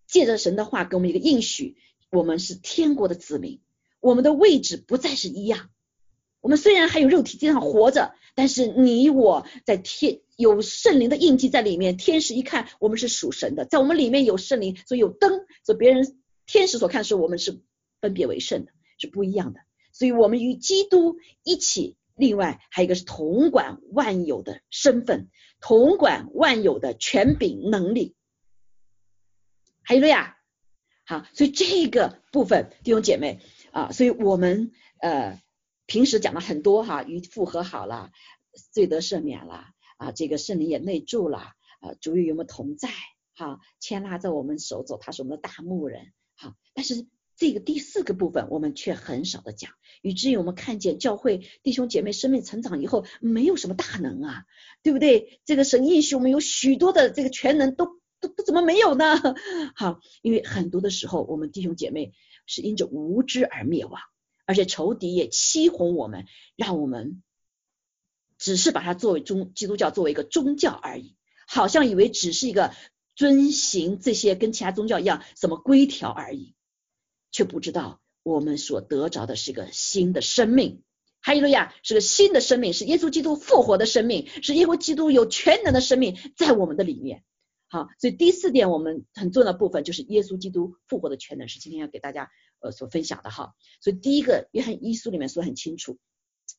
[0.08, 1.78] 借着神的话给我们一个应许，
[2.12, 3.62] 我们是天国的子民，
[4.00, 5.70] 我们的位置不再是一样。
[6.40, 11.98] 我们虽然还有肉体地上活着，但是你我在天有圣灵的印记在里面。
[11.98, 17.60] 天使一看，我们是属神的，在我们里面有圣灵，所以有灯，所以别人天使所看是，我们是
[18.00, 19.60] 分别为圣的，是不一样的。
[19.98, 25.30] 所以我们与基督一起，另外还有一个是统管万有的身份，
[25.60, 28.16] 统管万有的权柄能力。
[29.84, 30.38] 还有了呀，
[31.06, 33.40] 好，所以这个部分弟兄姐妹
[33.72, 35.42] 啊，所以我们呃。
[35.90, 38.12] 平时讲了很多哈，与复和好了，
[38.74, 41.38] 罪得赦免了啊，这个圣灵也内住了
[41.80, 42.90] 啊，主与我们同在
[43.34, 46.58] 哈，牵拉着我们手走，他是我们的大牧人哈。
[46.74, 49.72] 但是这个第四个部分我们却很少的讲，
[50.02, 54.44] 以至于我们看见教会弟兄姐妹生命成长以后没有什么大能啊，
[54.84, 55.40] 对不对？
[55.46, 59.06] 这个神应许我们有许多的这个全能都都都怎么没有呢？
[59.76, 62.14] 好，因为很多的时候我们弟兄姐妹
[62.46, 64.02] 是因着无知而灭亡。
[64.50, 67.22] 而且仇敌也欺哄我们，让我们
[68.38, 71.18] 只是把它作为宗基督教作为一个宗教而已，
[71.50, 72.74] 好像以为只是一个
[73.14, 76.56] 遵行这些跟其他宗教一样什么规条而已，
[77.32, 80.84] 却不知道我们所得着的是个新的生命。
[81.20, 87.24] 还有了呀，是个新的生命，是耶稣基督复活的生命，是耶稣基督有全能的生命在我们的里面。
[87.68, 93.56] 好，所以第四点我们很重要的部分就是耶稣基督复活的全能，是今天要给大家呃所分享的哈。
[93.82, 95.98] 所以第一个约翰一书里面说很清楚，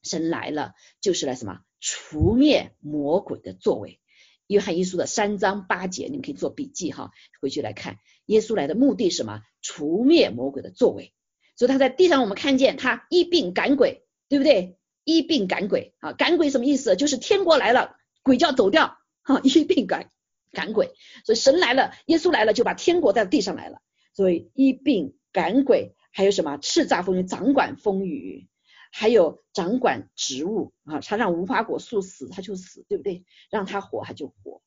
[0.02, 4.00] 神来了就是来什么除灭魔鬼的作为。
[4.48, 7.98] 约翰一书的三章八节，你们可以做笔记哈，回去来看。
[8.26, 9.42] 耶稣来的目的是什么？
[9.62, 11.12] 除灭魔鬼的作为。
[11.54, 14.76] 所以他在地上我们看见他一病赶鬼，对不对？
[15.04, 16.96] 一病赶鬼啊，赶鬼什么意思？
[16.96, 17.96] 就是天国来了。
[18.22, 20.10] 鬼就要走掉，哈，一并赶
[20.52, 20.92] 赶鬼。
[21.24, 23.80] 所以神来了，耶稣来了，就把天国带到地上来了。
[24.12, 28.48] 所以一并赶鬼，还有什么叱咤风云，掌管风雨，
[28.90, 33.24] 还有掌管植物啊，他让无花果树死，他就死，对不对？
[33.50, 34.62] 让他活，他就活。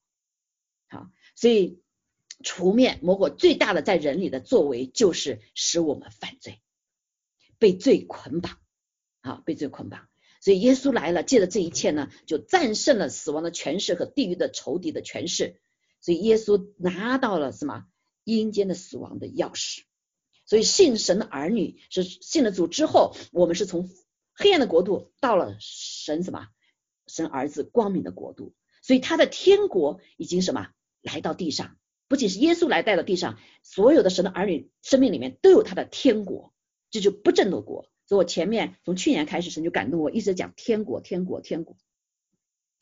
[0.88, 1.82] 好，所以
[2.44, 6.62] 除灭魔鬼最大的在人里的作为，就是使我们犯罪，
[7.60, 8.58] 被罪捆绑，
[9.22, 10.08] 啊，被罪捆绑。
[10.42, 15.62] 所以耶稣来了，借着这一切呢，就战胜了死亡的权势和地狱的仇敌的权势。
[16.00, 17.86] 所以耶稣拿到了什么
[18.24, 19.84] 阴间的死亡的钥匙。
[20.46, 23.90] 所以信神的儿女是信了主之后，我们是从
[24.41, 26.47] 黑暗的国度到了神什么
[27.08, 28.54] 神儿子光明的国度。
[28.82, 30.69] 所以他的天国已经什么
[31.01, 31.77] 来到地上，
[32.08, 36.54] 不仅是耶稣来带到地上，所有的神的儿女生命里面都有他的天国，
[36.89, 37.89] 这就不正的国。
[38.08, 41.77] 所以我前面从去年开始，神就感动我，一直讲天国，天国，天国。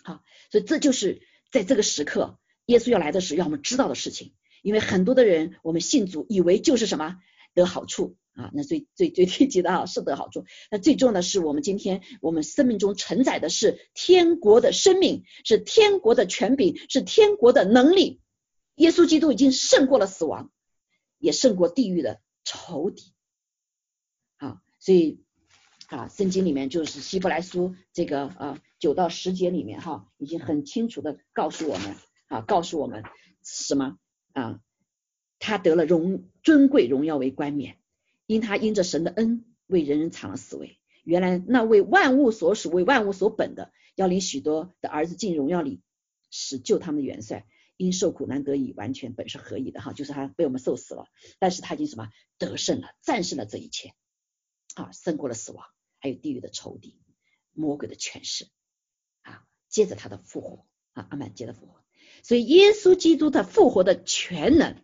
[0.01, 4.33] 好，所以这就是在这个时刻，耶稣要来的时候，要我们知道的事情。
[4.61, 7.17] 因为很多的人，我们信主以为就是什么
[7.53, 10.45] 得好处啊，那最最最低级的啊是得好处。
[10.71, 18.21] 那最重要的是，我们今天我们生命中承载的是天国的生命，是天国的权柄，是天国的能力。
[18.75, 20.52] 耶稣基督已经胜过了死亡，
[21.17, 23.12] 也胜过地狱的仇敌。
[24.38, 25.21] 啊所以
[25.88, 31.95] 啊，圣经里面就是希伯来书这个啊九到十节里面哈，已经很清楚的告诉我们
[32.30, 33.04] 啊，告诉我们
[33.43, 33.97] 什么
[34.32, 34.62] 啊？
[35.41, 37.78] 他得了荣尊贵荣耀为冠冕，
[38.29, 40.77] 因他因着神的恩为人人尝了死位。
[41.03, 45.81] 原来那为万物所属、为万物所本的，要领许多的儿子进荣耀里，
[46.29, 49.93] 使救他们的元帅，因受苦难得以完全，本是何以的哈？
[49.93, 51.07] 就是他被我们受死了，
[51.39, 53.95] 但是他已经什么得胜了，战胜了这一切。
[54.75, 55.65] 啊，胜过了死亡，
[55.97, 57.01] 还有地狱的仇敌、
[57.51, 58.47] 魔鬼的权势
[59.23, 59.43] 啊！
[59.69, 61.83] 接着他的复活啊，阿满，接着复活。
[62.21, 64.75] 所以耶稣基督他复活的全能，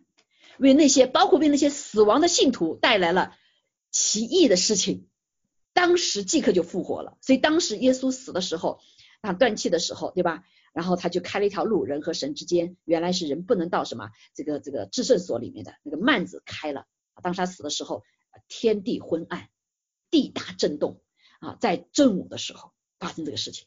[0.58, 3.36] 为那些包括为那些死亡的信徒带来了
[3.90, 5.08] 奇异的事情。
[5.72, 7.18] 当时即刻就复活了。
[7.20, 8.80] 所以当时耶稣死的时候
[9.20, 10.44] 啊，断气的时候，对吧？
[10.72, 16.86] 然后他就开了一条路，人和神之间原来是人不能到什么这个这个至圣所里面的那个幔子开了。
[17.22, 18.02] 当他死的时候，
[18.48, 19.48] 天地昏暗。
[20.08, 21.02] 地大震动
[21.40, 23.66] 啊，在正午的时候发生这个事情，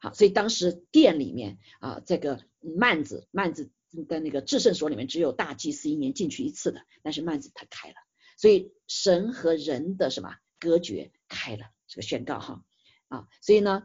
[0.00, 3.70] 好，所以当时殿里面啊，这个幔子幔子
[4.08, 7.94] 的那个至圣所里面只有大祭司一年进去一次的，但是幔子他开了，
[8.36, 12.62] 所以神和人的什么隔绝开了，这个宣告哈
[13.08, 13.84] 啊，所以呢，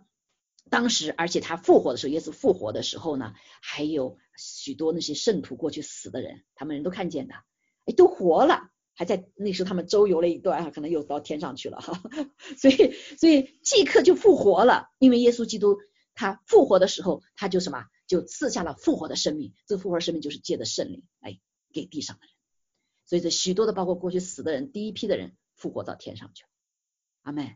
[0.70, 7.36] 当时而且他复活的时候，耶稣复活的时候呢，还有许多那些圣徒过去死的人，他们人都看见的，
[7.86, 8.70] 哎，都活了。
[8.94, 12.04] 还在那时候，他们周游了一段，可能又到天上去了哈。
[12.60, 15.80] 所以，所以即刻就复活了，因为耶稣基督
[16.14, 17.86] 他复活的时候，他就什么，
[18.20, 19.54] 就赐下了复活的生命。
[19.66, 21.40] 这复活生命就是借着圣灵来
[21.72, 22.36] 给地上的人。
[23.06, 26.50] 所以，这许多的包括过去死的人，第一批的人复活到天上去了。
[27.22, 27.56] 阿门。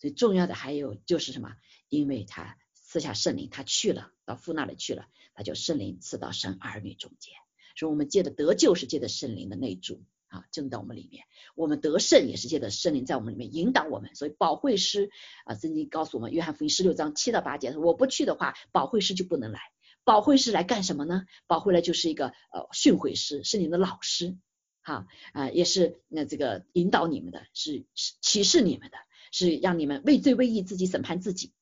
[0.00, 1.54] 所以重要的还有就是什么？
[1.88, 7.34] 因为他赐下圣灵，他去了到父那里去了，他就圣灵赐到神儿女中间。
[7.76, 10.02] 说我们借的得救是借的圣灵的内住。
[10.32, 15.10] 啊，进到我们里面，我们得胜也是借的圣灵在我们里面引导我们，所以保惠师
[15.44, 19.60] 啊，曾经告诉我们，约翰福音十六章七到八节，我不去的话，保惠师就不能来。
[20.04, 21.24] 保惠师来干什么呢？
[21.46, 24.36] 保惠来就是一个呃训诲师，是你的老师，
[24.82, 28.96] 哈啊，也是那这个引导你们的，是是启示你们的，
[29.30, 31.52] 是让你们畏罪畏义，自己审判自己，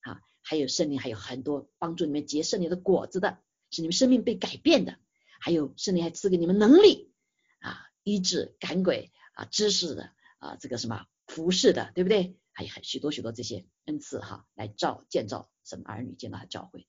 [0.00, 3.38] 啊，还有圣灵还有很多帮助你们结圣灵的果子的，
[3.70, 4.96] 是你们生命被改变的，
[5.40, 7.12] 还有圣灵还赐给你们能力
[7.60, 7.86] 啊。
[8.02, 12.38] 医治赶鬼啊，知识的啊，这个什么服饰的，对不对？
[12.52, 16.86] 还有很许多许多这些恩赐哈，来造建造什么儿女，建造教会。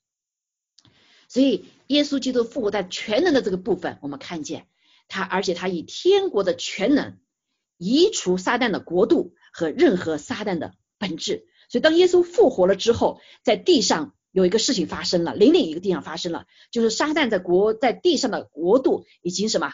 [1.31, 4.67] 所以耶稣基督复活在全能的这个部分，我们看见
[5.07, 7.19] 他，而且他以天国的全能
[7.77, 11.45] 移除撒旦的国度和任何撒旦的本质。
[11.69, 19.71] 所以当耶稣复活了之后，在地上有一个事情发生了，另一个地方发生了，就是撒旦在国在地上的国度已经什么？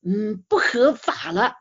[0.00, 1.54] 嗯，不合法了。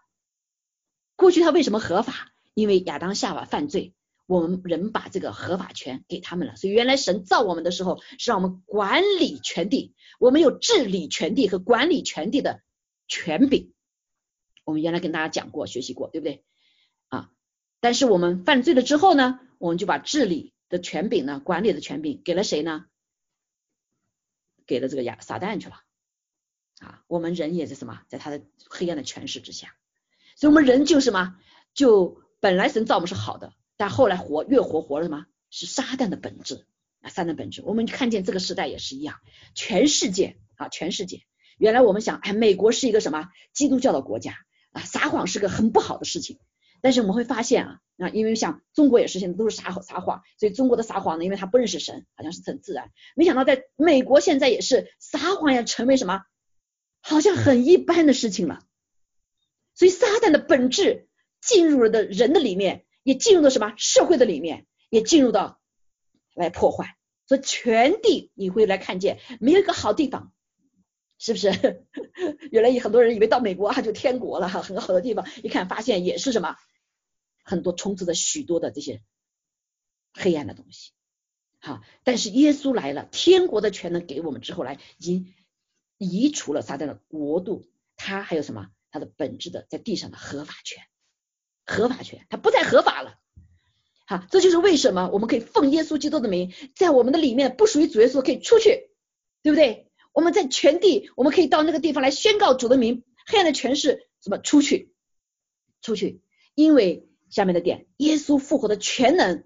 [1.16, 2.34] 过去他为什么合法？
[2.54, 3.96] 因为亚当夏娃犯罪，
[4.26, 6.56] 我们人把这个合法权给他们了。
[6.56, 12.62] 所以原来神造我们的时候是让我们管理全地，我们有治理全地和管理全地的
[13.08, 13.74] 权柄。
[14.64, 16.44] 我们原来跟大家讲过、学习过，对不对？
[17.10, 17.32] 啊，
[17.80, 22.86] 但是我们犯罪了之后呢，我们就把治理的权柄呢、管理的权柄给了谁呢？
[24.66, 25.82] 给了这个亚撒旦去了。
[26.80, 29.76] 啊，我们人也是什么，在他的黑暗的权势之下，
[30.36, 31.38] 所以我们人就什么，
[31.74, 33.54] 就本来神造我们是好的，
[33.84, 36.66] 但后来活越活活了什么，是撒旦的本质，
[37.02, 37.62] 啊，撒旦本质。
[37.66, 39.18] 我们看见这个时代也是一样，
[39.56, 41.24] 全世界啊，全世界，
[41.58, 44.38] 原来我们想，哎，美国是一个什么基督教的国家
[44.72, 46.40] 啊，撒谎是个很不好的事情。
[46.80, 52.90] 但是我们会发现啊，啊，因为像中国也是现在都是撒撒谎，所以中国的撒谎呢，因为他不认识神，好像是很自然。
[53.18, 56.22] 没想到在美国现在也是撒谎要成为什么，
[57.02, 58.62] 好像很一般的事情了。
[59.76, 61.10] 所以撒旦的本质
[61.42, 65.60] 进入了的人的里面，也进入到什么社会的里面，也进入到
[66.34, 66.98] 来破坏。
[67.28, 70.34] 所以全地你会来看见没有一个好地方，
[71.18, 71.86] 是不是？
[72.52, 76.56] 原来很多人以为到美国啊就天国了哈，很好的地方，一看发现也是什么。
[77.46, 79.02] 很多充斥着许多的这些
[80.14, 80.92] 黑暗的东西，
[81.60, 85.34] 好，但是耶稣来了，天国的权能给我们之后来，已经
[85.98, 88.70] 移除了撒旦的国度，他还有什么？
[88.92, 90.84] 他的本质的在地上的合法权，
[91.66, 93.16] 合法权，他不再合法了。
[94.06, 98.90] 好，这就是为什么我们可以奉耶稣基督的名，在我们的里面不属于主耶稣可以出去，
[99.42, 99.92] 对不对？
[100.12, 104.94] 我们在全地，我们可以到那个地方来宣告主的名，黑暗的权势什么出去，
[105.82, 106.22] 出去，
[106.56, 107.08] 因为。
[107.30, 109.44] 下面的点，耶稣复活的全能，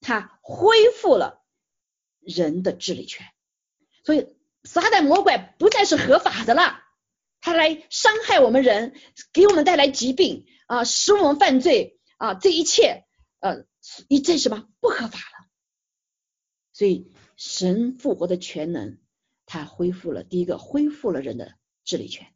[0.00, 1.42] 他恢复了
[2.20, 3.26] 人的治理权，
[4.02, 4.28] 所以
[4.64, 6.80] 撒旦魔鬼不再是合法的了，
[7.42, 8.94] 他来伤害我们人，
[9.34, 13.04] 给我们带来疾病啊，使我们犯罪啊，这一切
[13.40, 13.64] 呃，
[14.06, 15.48] 一这什么不合法了？
[16.72, 18.98] 所以神复活的全能，
[19.46, 21.54] 他恢复了第一个，恢复了人的
[21.84, 22.28] 治理权，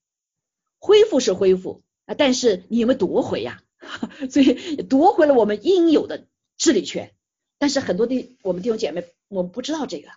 [0.80, 3.62] 恢复是恢复啊，但是你有没有夺回呀？
[4.30, 6.26] 所以夺回了我们应有的
[6.56, 7.14] 治理权，
[7.58, 10.08] 但是很多的我们弟兄姐妹，我们不知道这个，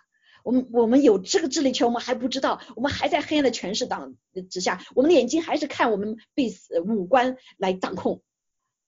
[0.46, 4.14] 我们我们有这个智力权，我们还不知道，我们还在黑暗的权势党
[4.48, 6.54] 之下，我们的眼睛还是看我们被
[6.86, 8.22] 五官来掌控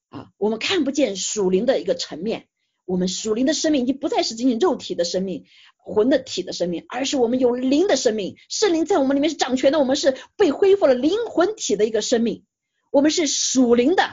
[0.09, 2.47] 啊，我们看不见属灵的一个层面，
[2.85, 5.47] 我们属灵的生命已经不再是仅仅肉体的生命、
[5.77, 12.45] 魂的体的生命，而是我们有灵的生命，圣灵在我们里面是掌权的，我们是被恢复了灵魂体的一个生命，
[12.93, 14.05] 我们是属灵的。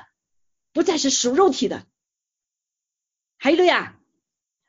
[0.74, 1.86] 不再是属肉体的，
[3.38, 3.98] 还有了呀，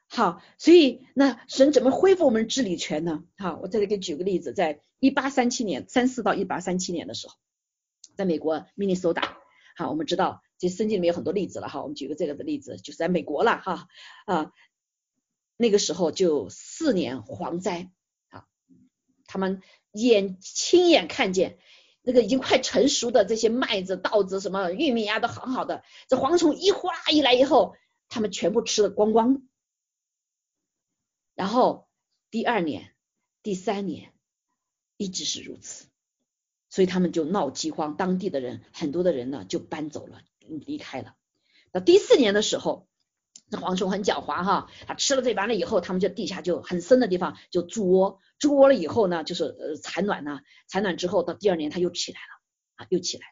[0.09, 3.25] 好，所以那神怎么恢复我们治理权呢？
[3.37, 7.35] 好，我再来给举个例子，在一八三七年三四到一八三七年的时候，
[8.17, 9.37] 在美国明尼苏达，
[9.77, 13.89] 好，我们知道这圣经里面有很多例子了哈，我们举个这个的例子，就是在美国了哈
[14.27, 14.53] 啊，
[15.57, 17.91] 那个时候就四年蝗灾
[18.29, 18.47] 啊，
[19.27, 19.61] 他们
[19.93, 21.59] 眼亲眼看见。
[22.09, 25.83] 那个已经快成熟的这些麦子、稻子、什么玉米呀，都很好的。
[26.07, 27.75] 这蝗虫一呼啦一来以后，
[28.09, 29.43] 他们全部吃的光光。
[31.37, 31.89] 然后
[32.33, 32.93] 第二年、
[33.45, 34.13] 第三年
[34.97, 35.87] 一直是如此，
[36.69, 41.15] 所以他们就闹饥荒，当地的人很多的人呢就搬走了，离开了。
[41.71, 42.89] 到第四年的时候。
[43.49, 52.43] 那蝗虫很狡猾哈，它吃了这完了以后，它们就地下就很深的地方就筑窝，筑窝了以后呢，就是呃产卵呢，产卵之后到第二年它又起来了
[52.75, 53.27] 啊，又起来，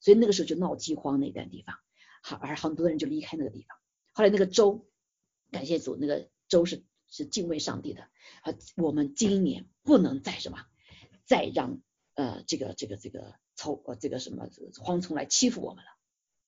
[0.00, 1.76] 所以那个时候就闹饥荒那段地方，
[2.22, 3.78] 好而很多人就离开那个地方。
[4.12, 4.86] 后来那个州，
[5.50, 6.84] 感谢主，那个州是
[7.14, 8.02] 是敬畏上帝的，
[8.42, 10.58] 啊，我们今年不能再什么，
[11.24, 11.80] 再让
[12.14, 15.90] 呃这个这个这个抽呃这个什么蝗虫来欺负我们了。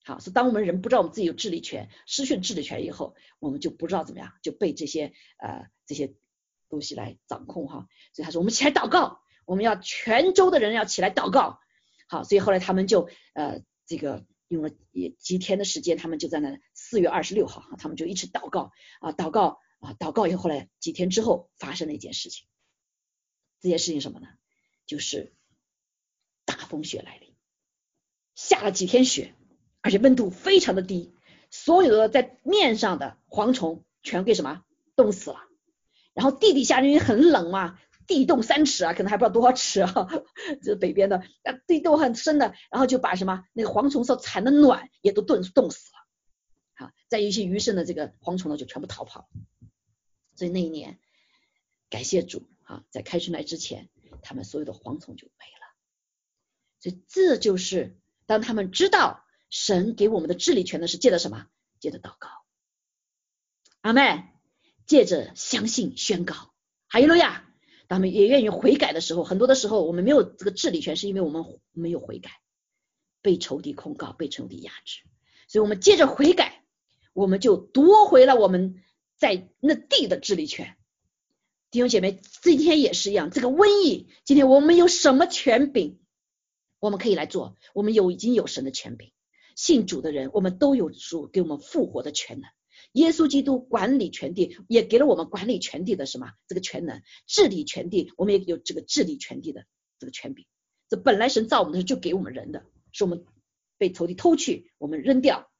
[0.05, 6.15] 好，是当我们人不知道我们自己有治理权，失去治理权以后，我们就不知道怎么样，就被这些呃这些
[6.69, 7.87] 东西来掌控哈。
[8.13, 11.61] 所以他说，我们起来祷告，我们要全州的人要起来祷告。
[12.09, 22.47] 好，所以后来他们就呃这个用了也几天的时间，他们就在那四月二十六号哈，他们就一直祷告啊祷告啊祷告以后，后来几天之后发生了一件事情，
[23.61, 24.29] 这件事情什么呢？
[24.87, 25.35] 就是
[26.45, 27.35] 大风雪来临，
[28.35, 29.35] 下了几天雪。
[29.83, 31.15] 而且温度非常的低，
[31.49, 34.65] 所有的在面上的蝗虫全给什么
[34.97, 35.39] 冻死了。
[36.13, 37.79] 然后地底下因为很冷嘛，
[38.09, 40.09] 地冻三尺啊，可能还不知道多少尺啊，
[40.61, 45.99] 这 北边的，那地洞很深的，然后就把什么那个蝗虫所产的卵也都冻冻死了。
[46.75, 49.27] 好，在一些余剩的这个蝗虫呢，就全部逃跑了。
[50.37, 51.01] 所以那一年，
[51.91, 53.89] 感谢主啊，在开春来之前，
[54.23, 55.75] 他们所有的蝗虫就没了。
[56.79, 59.23] 所以这就是当他们知道。
[59.49, 61.47] 神给我们的治理权呢，是借着什么？
[61.79, 62.29] 借着祷告，
[63.81, 64.25] 阿妹，
[64.87, 66.35] 借着相信宣告，
[66.89, 67.49] 哈利路亚。
[67.89, 72.41] 他们也愿意悔改的时候，很多的时候我们没有这个治理权，是因为我们没有悔改，
[73.23, 75.03] 被仇敌控告，被仇敌压制。
[75.47, 76.65] 所以，我们借着悔改，
[77.13, 78.83] 我们就夺回了我们
[79.17, 80.77] 在那地的治理权。
[81.71, 85.99] 弟兄姐妹，今天也是一样，这个瘟疫，今天我们有什么权柄，
[86.79, 87.57] 我们可以来做？
[87.75, 89.13] 我们有已经有神的权柄。
[89.57, 92.51] 信主的人，我们都有主给我们复活的权能，
[92.93, 99.65] 耶稣基督管理全地，也给了我们管理全地的什么这个全能，治理全地，我们也有这个治理全地的
[99.99, 100.45] 这个权柄。
[100.89, 103.25] 这本来神造我们的时候就给我们人的，是我们
[103.79, 105.51] 被仇敌偷去，我们扔掉。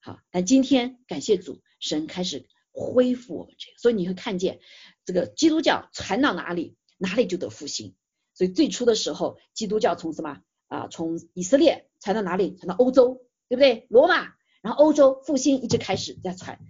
[0.00, 2.46] 好，但今天感谢主，神开始
[2.76, 4.60] 恢复我们这个，所以你会看见
[5.06, 7.96] 这个基督教传到哪里，哪里就得复兴。
[8.34, 10.88] 所以最初的时候，基督教从什么啊？
[10.88, 12.54] 从以色列传到哪里？
[12.54, 13.86] 传到欧洲，对不对？
[13.88, 16.60] 罗马，然后欧洲复兴一直开始在传。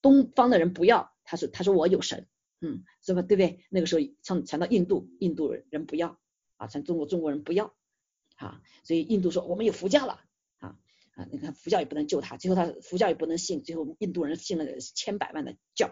[0.00, 2.28] 东方的人不要，他说他说我有神，
[2.60, 3.22] 嗯，是吧？
[3.22, 3.64] 对不对？
[3.70, 6.16] 那个时候传传到印度，印度人不要
[6.58, 7.74] 啊，传中国中国人不要
[8.36, 10.20] 啊，所以印度说我们有佛教了
[11.16, 15.90] 啊，你看佛教也不能救他，最后他佛教也不能信，最后印度人信了千百万的教，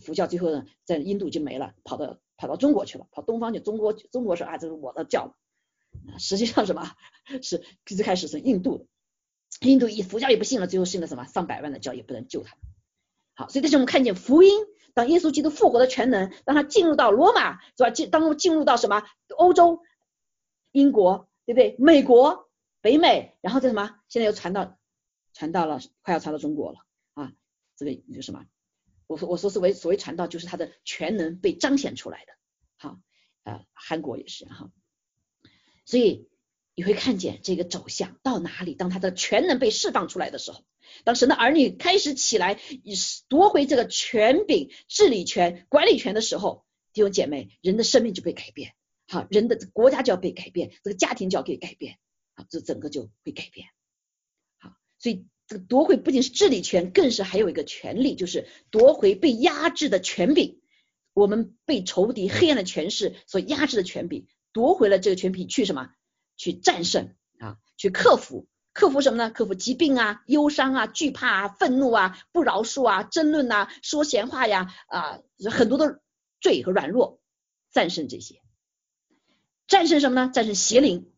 [0.00, 5.36] 佛教最后呢在印度就没了，跑到跑到中国去了，跑东方去，中国中国说啊这是我的教，
[6.18, 6.92] 实际上什么
[7.42, 8.86] 是最开始是印度的，
[9.68, 12.56] 印度一佛教也不信了，最后信了什么上百万的教也不能救他。
[13.34, 14.50] 好，所以这是我们看见福音，
[14.94, 17.90] 当耶稣基督复活的全能，当他进入到罗马，是吧？
[17.90, 19.02] 进当进入到什么
[19.36, 19.82] 欧洲、
[20.72, 21.76] 英国，对不对？
[21.78, 22.45] 美国、
[22.86, 23.98] 北美，然后在什么？
[24.08, 24.78] 现在又传到
[25.32, 26.78] 传到了，快要传到中国了
[27.14, 27.32] 啊！
[27.76, 28.46] 这个就什么？
[29.08, 32.32] 我说我说是为所谓传道，就是他的全能被彰显出来的。
[32.76, 33.00] 好，
[33.42, 34.70] 呃，韩国也是哈，
[35.84, 36.28] 所以
[36.76, 38.76] 你会看见这个走向到哪里？
[38.76, 40.62] 当他的全能被释放出来的时候。
[41.02, 42.56] 当神的儿女开始起来，
[43.26, 48.74] 夺回这个权柄、治理权、管理权的时候，弟兄姐妹，人的生命就被改变，
[49.08, 51.98] 好，人的国家就要被改变，这个家庭就要被改变，
[52.36, 53.66] 啊，这整个就会改变，
[54.58, 60.60] 好，所以这个夺回不仅是治理权，更是还有一个权利，就是夺回被压制的权柄，
[61.12, 65.90] 我们被仇敌黑暗的权势所压制的权柄，夺回了这个权柄，去什么？
[66.36, 68.46] 去战胜啊，去克服。
[68.74, 69.30] 克服什么呢？
[69.30, 76.02] 克服疾病啊、忧伤啊、惧怕啊、愤怒啊、不饶恕啊、争论呐、说闲话呀啊，很多的
[76.42, 77.22] 罪和软弱，
[77.72, 78.42] 战胜这些，
[79.66, 80.30] 战胜什么呢？
[80.30, 81.10] 战胜邪灵，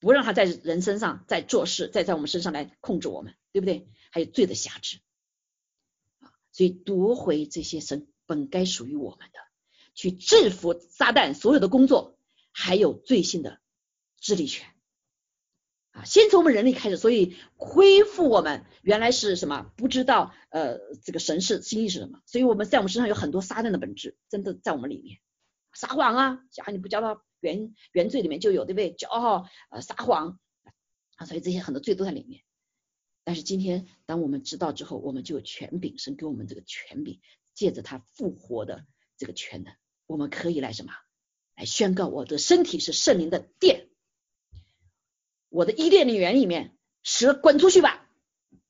[0.00, 3.88] 不让他在人身上再做事，再在我们身上来控制我们，对不对？
[4.10, 4.98] 还有罪的辖制
[6.18, 9.38] 啊，所以夺回这些神本该属于我们的，
[9.94, 12.18] 去制服撒旦所有的工作，
[12.50, 13.60] 还有罪性的
[14.18, 14.66] 治理权。
[15.92, 19.72] 啊，先从我们人类开始，所以恢复我们原来是什么？
[19.76, 22.20] 不知道呃，这个神是心意是什么？
[22.26, 25.18] 所以我们在我们身上有很多撒旦的本质，真的在我们里面
[25.74, 28.94] 撒谎啊，小孩你不教他原原罪里面就有，对不对？
[28.94, 30.38] 骄傲呃撒谎
[31.16, 32.42] 啊，所以这些很多罪都在里面。
[33.24, 37.20] 但是今天当我们知道之后，我们就有权柄，神给我们这个权柄，
[37.54, 38.86] 借着他复活的
[39.16, 39.74] 这个权能，
[40.06, 40.92] 我们可以来什么？
[41.56, 43.88] 来宣告我的身体是圣灵的殿。
[45.48, 48.08] 我的伊甸园里面，蛇滚出去吧！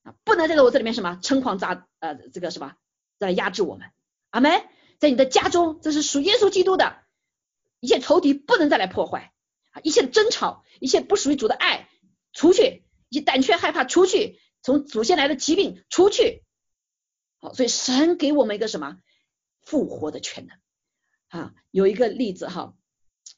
[0.02, 2.74] 啊，不能在我这里面什么称狂扎呃这个什么
[3.18, 3.90] 在压制我们。
[4.30, 4.62] 阿门。
[4.98, 7.02] 在你的家中，这是属耶稣基督的，
[7.80, 9.32] 一切仇敌不能再来破坏
[9.70, 9.80] 啊！
[9.82, 11.88] 一切的争吵，一切不属于主的爱，
[12.32, 16.44] 除去；一些胆怯害怕，除去；从祖先来的疾病，除去。
[17.40, 18.98] 好，所以神给我们一个什么
[19.62, 20.58] 复活的全能
[21.28, 21.54] 啊？
[21.70, 22.76] 有一个例子哈。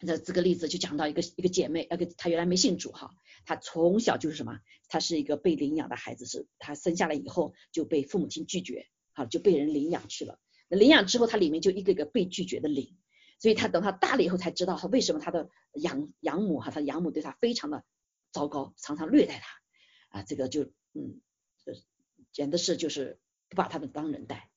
[0.04, 3.12] 这这个例子就讲到一个一个姐妹，那个她原来没信主哈，
[3.44, 10.40] 她从小就是什么，她是一个被领养的孩子，是她生下来以后就被父母亲拒绝，好就被人领养去了。
[10.66, 12.96] 那领养之后，她里面就一个一个被拒绝的灵，
[13.42, 17.82] 所以他等他大了以后才知道，他为什么他的养养母哈，他养母对他非常的
[18.30, 20.62] 糟糕，常常虐待他啊，这个就
[20.92, 21.20] 嗯，
[22.30, 23.18] 简直是就是
[23.48, 24.48] 不把他们当人待。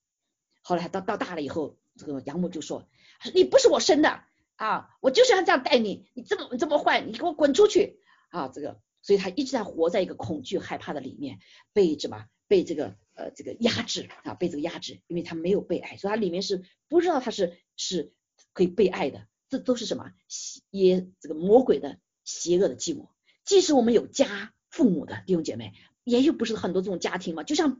[0.61, 2.87] 后来到到大了以后，这个养母就说，
[3.33, 4.23] 你不是我生的。
[4.55, 8.47] 啊，我就是要这样待你，你这么这么坏，你给我滚出去啊！
[8.47, 11.39] 这个，所以他一直在活在一个恐惧、害怕的里面，
[11.73, 12.27] 被什么？
[12.47, 18.13] 被这个呃这个压制啊，被这个压制，因为他没有被爱，所以他里面是不知道他是是
[18.55, 19.27] 可以被爱的。
[19.47, 20.11] 这都是什么？
[20.27, 23.11] 邪这个魔鬼的邪恶的计谋。
[23.43, 27.79] 即使我们有家父母的弟兄姐妹，也有不是很多这种家庭嘛，就像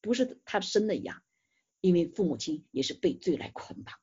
[0.00, 1.20] 不是他生的一样，
[1.80, 3.96] 因为父母亲也是被罪来捆绑。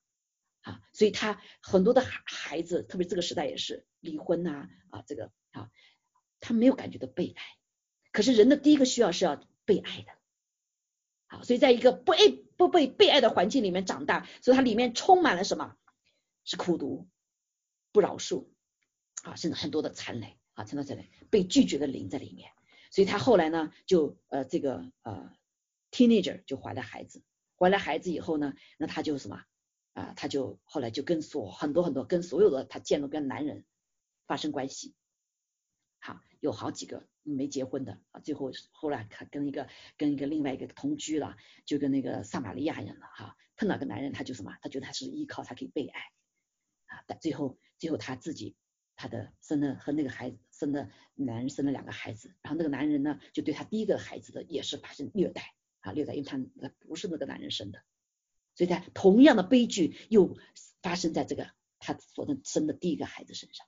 [0.60, 5.70] 啊，所以他很多的孩孩子，特别这个时代也是离婚呐啊，这个啊，
[6.42, 7.44] 他没有感觉到被爱。
[8.12, 10.12] 可是人的第一个需要是要被爱的，
[11.28, 12.20] 好，所以在一个不爱
[12.58, 15.76] 不被被爱的环境里面长大，所以它里面充满了什么？
[16.44, 17.08] 是苦毒、
[17.92, 18.48] 不饶恕
[19.24, 22.52] 啊，甚至很多的残累啊，残到这里被拒绝的灵在里面。
[22.92, 25.32] 所以他后来呢，就呃这个呃
[25.92, 27.24] teenager 就怀了孩子，
[27.58, 29.44] 怀了孩子以后呢，那他就什么？
[29.94, 33.66] 啊，他就后来就跟所很多很多跟所有的他见到跟男人
[34.28, 34.94] 发生关系，
[36.00, 39.68] 好，有好几个没结婚的啊，最后后来他跟一个
[39.98, 46.00] 跟一个另外一个同居了，就跟那个撒玛利亚人了哈，碰到个男人他就什么，他觉得他是依靠他可以被爱
[46.86, 48.56] 啊，但最后最后他自己
[48.96, 57.82] 他的生了和那个孩子生的男人生了两个孩子，然后那个男人呢就对他第一个孩子的也是发生虐待啊虐待，因为他他不是那个男人生的，
[58.56, 60.38] 所以在同样的悲剧又
[60.82, 61.50] 发生在这个
[61.80, 63.66] 他所生的第一个孩子身上。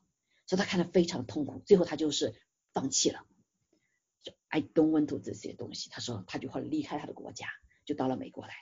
[0.49, 2.33] 所以他看得非常痛苦，最后他就是
[2.71, 3.25] 放弃了。
[4.49, 7.47] I don't want to 这些东西，他说他就会离开他的国家，
[7.85, 8.53] 就到了美国来。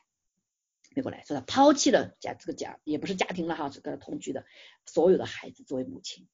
[0.95, 4.45] 美国来说他抛弃了家这个家，也不是家庭了哈，这个同居的
[4.85, 6.27] 所有的孩子作为母亲，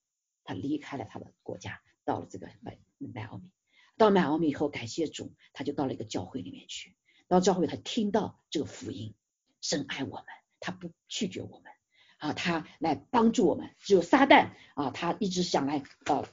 [0.44, 3.50] 他离开了他的国家，到了这个迈迈奥密。
[3.98, 6.96] 到迈奥密以后，感谢主，他就到了一个教会里面去。
[7.28, 9.16] 到教会他听到这个福音，
[9.62, 10.26] 深爱我们，
[10.60, 11.72] 他不拒绝我们。
[12.18, 13.74] 啊，他来帮助我们。
[13.80, 16.28] 只有撒旦啊，他一直想来呃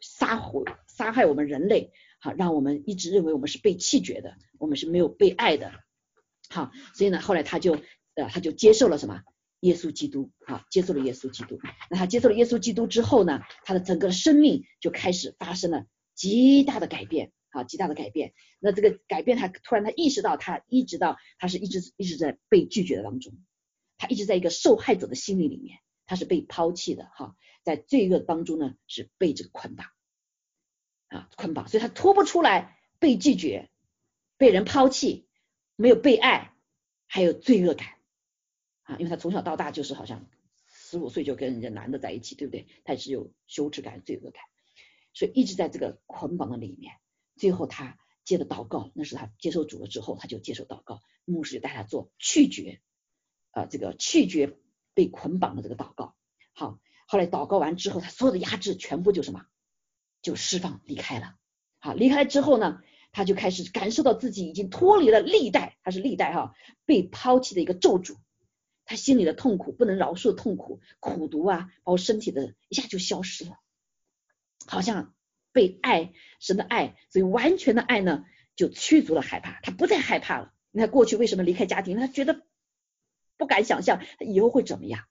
[0.00, 5.72] 杀毁、杀害我们人类，好，让我们一直认为我们是被弃绝的，我们是没有被爱的。
[6.48, 7.74] 好，所以呢，后来他就
[8.14, 9.22] 呃他就接受了什么？
[9.60, 11.58] 耶稣基督，好，接受了耶稣基督。
[11.90, 18.32] 那他接受了耶稣基督之后呢，他的整个生命就开始发生了极大的改变，好，极大的改变。
[18.58, 23.34] 那这个改变，他突然他意识到，他一直到他是一直一直在被拒绝的当中。
[23.98, 29.86] 他一直在一个受害者的心理里面，他是被抛弃的哈，在罪恶当中呢是被这个捆绑
[31.10, 33.68] 啊捆绑，所以他脱不出来，被拒绝，
[34.38, 35.28] 被人抛弃，
[35.76, 36.54] 没有被爱，
[37.06, 37.98] 还有罪恶感
[38.82, 40.26] 啊，因为他从小到大就是好像
[40.66, 42.66] 十五岁就跟人家男的在一起，对不对？
[42.84, 44.42] 他也是有羞耻感、罪恶感，
[45.12, 46.94] 所以一直在这个捆绑的里面。
[47.36, 52.80] 最后他接着祷告，那是他接受主了之后，他就接受祷告，牧师就带他做拒绝。
[53.52, 54.56] 啊，这个拒绝
[54.94, 56.14] 被捆绑的这个祷告，
[56.52, 59.44] 好，后来祷告完之后，他所有的压制全部就什么，
[60.22, 61.34] 就释放离开了。
[61.78, 66.54] 好，离开之后呢，他就开始感受到自己已经脱离了历代，他是历代哈
[66.84, 68.16] 被抛弃的一个咒诅，
[68.84, 73.58] 他心里的痛苦不能饶恕的痛苦、苦毒啊，包括身体的一下就消失了，
[74.66, 75.14] 好像
[75.52, 78.24] 被爱神的爱，所以完全的爱呢
[78.56, 80.52] 就驱逐了害怕，他不再害怕了。
[80.70, 81.96] 你看过去为什么离开家庭？
[81.96, 82.42] 他觉得。
[83.36, 85.06] 不敢想象他以后会怎么样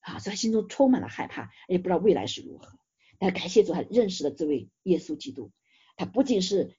[0.00, 0.18] 啊！
[0.18, 2.78] 所以他心中充满了害怕，也不知道未来是如何。
[3.18, 5.50] 但感谢主，他认识了这位耶稣基督。
[5.96, 6.76] 他不仅是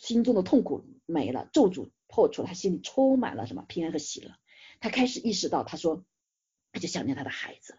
[0.00, 4.34] 心中的痛苦没了，咒诅破除了，他心里充满了什么平安和喜乐。
[4.80, 6.04] 他开始意识到，他说
[6.72, 7.78] 他就想念他的孩子了。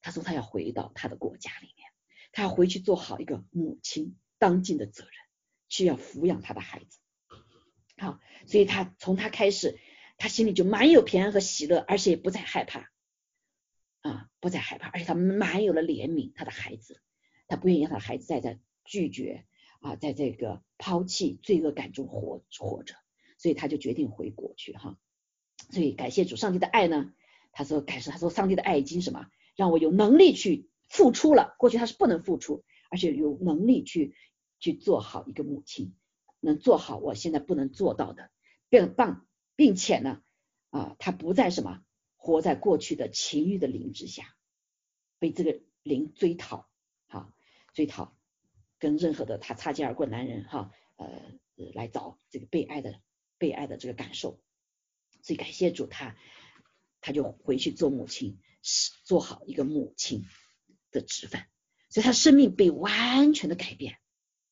[0.00, 1.88] 他说他要回到他的国家里面，
[2.32, 5.12] 他要回去做好一个母亲当尽的责任，
[5.68, 6.98] 去要抚养他的孩子。
[7.98, 9.78] 好，所以他从他开始。
[10.22, 12.90] 他心里就满有平安和喜乐，而且也不再害怕
[14.02, 17.00] 啊，不再害怕，而且他满有了怜悯他的孩子，
[17.50, 19.44] 他不愿意让他孩子再在拒绝
[19.80, 22.94] 啊，在这个抛弃罪恶感中活活着，
[23.36, 24.98] 所以他就决定回国去哈。
[25.70, 27.12] 所以感谢主上帝的爱呢，
[27.52, 29.26] 他说感谢他说上帝的爱已经什么
[29.56, 34.14] 让我有能力去付出了，过去他是不能付出，而且有能力去
[34.58, 35.94] 去做好一个母亲，
[36.40, 38.30] 能做好我现在不能做到的，
[38.70, 39.26] 更棒。
[39.56, 40.22] 并且呢，
[40.70, 41.82] 啊，他不再什么
[42.16, 44.24] 活在过去的情欲的灵之下，
[45.18, 46.69] 被这个灵追讨，
[47.74, 48.16] 追讨，
[48.78, 51.08] 跟任何的他擦肩而过男人哈，呃，
[51.74, 53.00] 来找这个被爱的
[53.38, 54.40] 被爱的这个感受，
[55.22, 56.16] 所以感谢主，他
[57.00, 58.38] 他就回去做母亲，
[59.04, 60.24] 做好一个母亲
[60.90, 61.44] 的职分，
[61.88, 63.98] 所以他生命被完全的改变，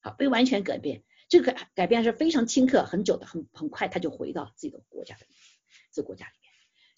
[0.00, 1.04] 好，被完全改变。
[1.28, 5.26] 这个改变是非常顷刻、很久的，很很快，他就回到自己的国家的，
[5.92, 6.47] 这国家里面。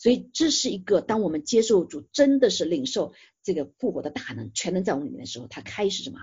[0.01, 6.21] 所以这是一个，当我们接受主，真的是领受这个复活的大能、全能在我们里面的时候，他开始什么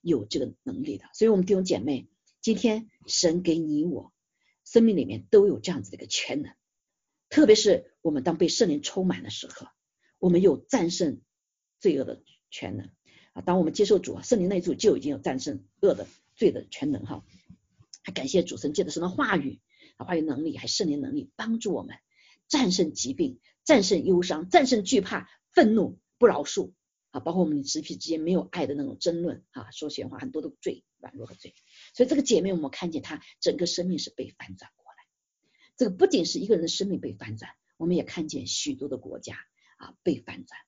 [0.00, 1.04] 有这个能力的。
[1.14, 2.08] 所以，我们弟兄姐妹，
[2.40, 4.12] 今天神给你我
[4.64, 6.52] 生命里面都有这样子的一个全能，
[7.28, 9.68] 特别是我们当被圣灵充满的时刻，
[10.18, 11.20] 我们有战胜
[11.78, 12.90] 罪恶的全能
[13.32, 13.42] 啊。
[13.42, 17.24] 当我们接受主啊，圣灵那主就已经有战胜恶的罪的全能哈。
[18.02, 19.60] 还感谢主神借的神的话语，
[19.98, 21.94] 啊，话语能力，还圣灵能力，帮助我们
[22.50, 26.72] 战胜疾病，战胜忧伤，战胜惧怕、愤怒、不饶恕，
[27.12, 31.54] 啊，包括我们肢体之间没有爱的那种争论，啊，说闲话，很多的罪，软弱的罪。
[31.94, 34.98] 所以这个姐妹，我们看见她整个生命是被翻转过来。
[35.76, 39.36] 这个不仅是一个人的生命被翻转，我们也看见许多的国家
[39.78, 40.58] 啊被翻转，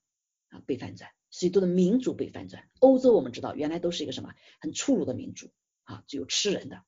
[0.51, 2.71] 啊被翻转，许多的民族被翻转。
[2.79, 5.51] 欧洲我们知道，原来都是一个什么很粗鲁的民族，
[5.83, 6.85] 啊，只有吃人的。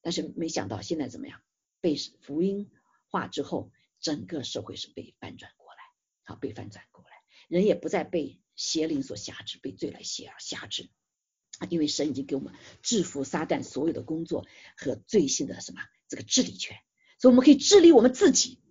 [0.00, 1.42] 但是没想到现在怎么样？
[1.82, 2.70] 被福音
[3.06, 3.70] 化之后，
[4.00, 5.78] 整个社会是被翻转过来，
[6.24, 10.90] 好被翻转过来，人也不再被邪灵所辖制，被罪来挟辖制。
[11.68, 14.46] 因为神已经给我们制服撒旦所有的工作
[14.78, 16.78] 和罪性的什么这个治理权，
[17.18, 18.62] 所以我们可以治理我们自己。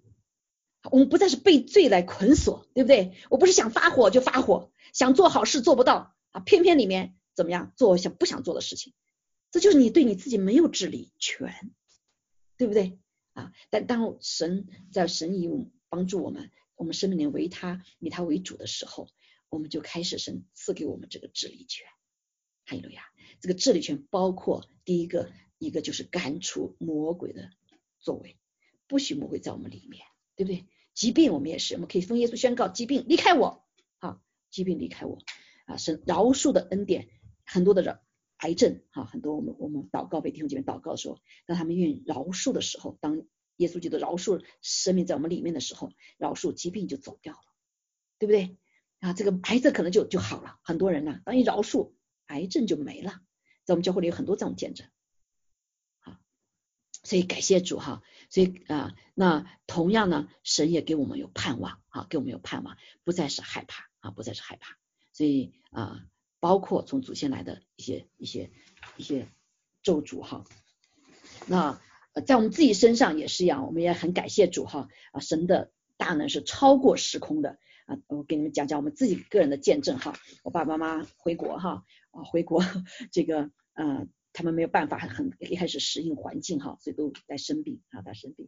[0.89, 3.13] 我们不再是被罪来捆锁，对不对？
[3.29, 8.93] 我不是想发火就发火，想做好事做不到啊，偏偏里面怎么样做想不想做的事情，
[9.51, 11.75] 这就是你对你自己没有治理权，
[12.57, 12.97] 对不对
[13.39, 13.53] 啊？
[13.69, 19.09] 但当神在神以我们帮助我们，我们生命里为他以他为主的时候，
[19.49, 21.87] 我们就开始神赐给我们这个治理权。
[22.65, 23.03] 哈利路亚！
[23.41, 27.49] 这个治理权包括第一个，一个就是赶除魔鬼的
[27.99, 28.37] 作为，
[28.87, 30.03] 不许魔鬼在我们里面。
[30.35, 30.67] 对不对？
[30.93, 33.65] 疾病我们也是，我们可以奉耶稣宣告疾病离开我，
[33.97, 35.17] 啊，疾病离开我，
[35.65, 37.09] 啊，神饶恕的恩典，
[37.43, 37.99] 很多的人
[38.39, 43.23] 癌症，哈，很多我们我们祷告被弟兄姐妹祷告的时候，当他们愿意饶恕的时候，当
[43.57, 47.39] 耶稣基督饶恕生命在我们里面的时候，饶恕疾病就走掉了，
[48.17, 48.57] 对不对？
[48.99, 51.93] 啊，这个癌症可能就就好了，很多人呢，当一饶恕，
[52.27, 53.21] 癌症就没了，
[53.63, 54.87] 在我们教会里有很多这种见证。
[56.01, 56.19] 啊
[57.01, 64.77] 所以感谢主哈，所以啊，那同样呢，神也给我们有盼望啊，给我们有盼望，不再是害怕啊，不再是害怕。
[65.13, 66.05] 所以啊，
[66.39, 68.51] 包括从祖先来的一些一些
[68.97, 69.27] 一些
[69.83, 70.43] 咒诅哈，
[71.47, 71.81] 那
[72.13, 80.13] 呃在我们自己身上也是一样，我们也很感谢主哈啊，神的大能是超过时空的啊，我给你们讲讲我们自己个人的见证哈，
[80.43, 82.63] 我爸爸妈妈回国哈啊回国
[83.11, 84.07] 这个呃。
[84.31, 88.47] 他们没有办法很一开始适应环境哈，所以都在生病啊，在生病。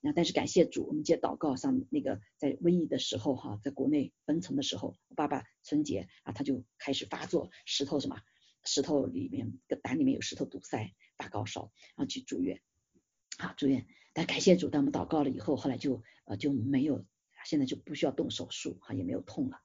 [0.00, 8.20] 那但是感谢主，我们接祷告上那个在瘟疫的时候哈，在国内封城的时候，我爸爸春节啊他就开始发作，石头什么
[8.64, 12.60] 石头里面胆里面有石头堵塞，发高烧，然后去住院，
[13.38, 13.86] 啊住院。
[14.12, 17.04] 但感谢主，当我们祷告了以后，后来就呃就没有，
[17.44, 19.58] 现在就不需要动手术哈，也没有痛了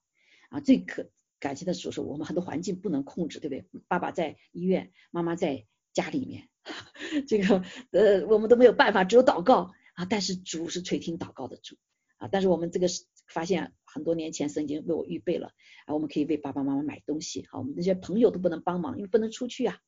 [0.50, 1.10] 啊，最可。
[1.38, 3.82] 感谢的主说，我们很多环境不能控制，对不对？
[3.88, 6.48] 爸爸在医院，妈妈在家里面，
[7.28, 10.04] 这个呃我们都没有办法，只有祷告啊。
[10.04, 11.76] 但是主是垂听祷告的主
[12.18, 12.28] 啊。
[12.30, 15.48] 但是我们这个是发现很多年前神已经为我预备了
[15.86, 19.78] 啊，我们可以为爸爸妈妈买东西，好，我们那些朋友都不能帮忙，因为不能出去啊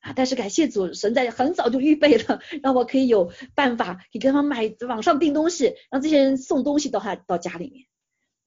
[0.00, 0.12] 啊。
[0.12, 7.86] 但是感谢主，神在很早就预备了，让我可以有办法，可以跟他们买网上订东西，让这些人送东西到他到家里面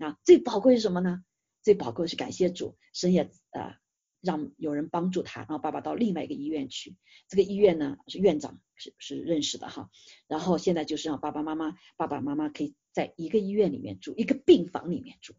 [0.10, 0.18] 啊。
[0.24, 1.24] 最宝贵是什么呢？
[1.62, 3.76] 最宝贵是感谢主，神也呃
[4.22, 6.96] 让有人帮助他，然后爸爸到另外一个医院去，
[7.28, 9.90] 这个医院呢是院长是是认识的哈，
[10.28, 15.34] 然后现在就是让爸爸妈妈爸爸妈妈可以在一个医院里面住，一个病房里面住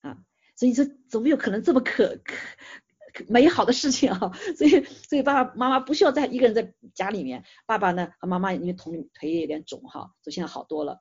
[0.00, 0.24] 啊，
[0.56, 2.34] 所以说怎么有可能这么可可
[3.12, 4.32] 可美好的事情啊？
[4.56, 11.00] 所以所以爸爸妈妈不需要在一个人在家里面，爸爸呢和妈妈因为腿腿也有点肿哈，所以现在好多了，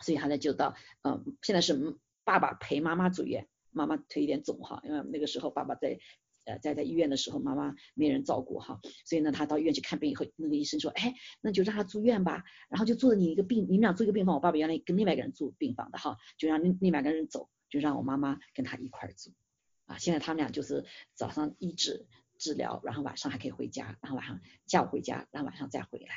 [0.00, 1.98] 所以他呢就到嗯现在是。
[2.22, 5.98] 爸爸陪妈妈住院，妈妈腿有点肿哈，因为那个时候爸爸在
[6.44, 19.32] 呃在在医院的时候，妈妈没人照顾哈，所以呢他到医院去看病以后，那个医生说，哎，那就让他住院吧，然后就住了你一个病，你们俩住一个病房，我爸爸原来跟另外一个人住病房的哈，就让另另外一个人走，就让我妈妈跟他一块儿住。
[19.86, 22.06] 啊，现在他们俩就是早上医治
[22.38, 26.14] 治疗，然后晚上还可以回家，然后晚上下午回家，然后晚上再回来，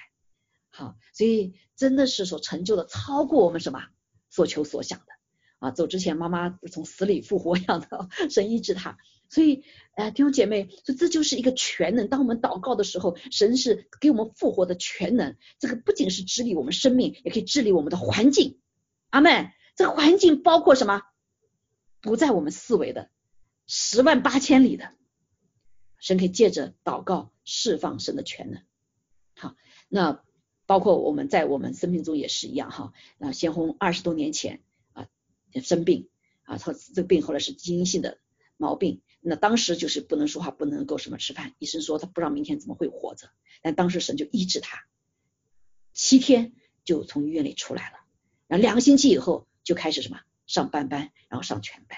[0.70, 3.88] 好，所以真的是所成就的超过我们什么？
[4.30, 5.06] 所求所想的。
[5.64, 8.98] 啊，走之前妈妈从死里复活一样的，神医治他，
[9.30, 9.64] 所以，
[9.96, 12.10] 哎，弟兄姐妹，所以这就是一个全能。
[12.10, 15.38] 当我们祷告的时候，神是给我们复活的全能。
[15.60, 18.60] 这个不仅是治理我们生命，也可以治理我们的环境。
[19.10, 21.02] 阿妹，这个环境包括什么？
[22.02, 23.10] 不在我们思维的
[23.66, 24.92] 十万八千里的，
[25.98, 28.62] 神可以借着祷告释放神的全能。
[29.38, 29.56] 好，
[29.88, 30.22] 那
[30.66, 32.92] 包括我们在我们生命中也是一样哈。
[33.18, 34.60] 那先红二十多年前。
[35.62, 36.10] 生病
[36.44, 38.18] 啊，他这个病后来是基因性的
[38.58, 43.30] 毛病，那当时就是不能说话，不能够什么吃饭，医生说他不知道明天怎么会活着，
[43.62, 44.86] 但当时神就医治他，
[45.94, 47.98] 七天就从医院里出来了，
[48.48, 51.98] 然后两个星期以后就开始什么上半班，然后上全班，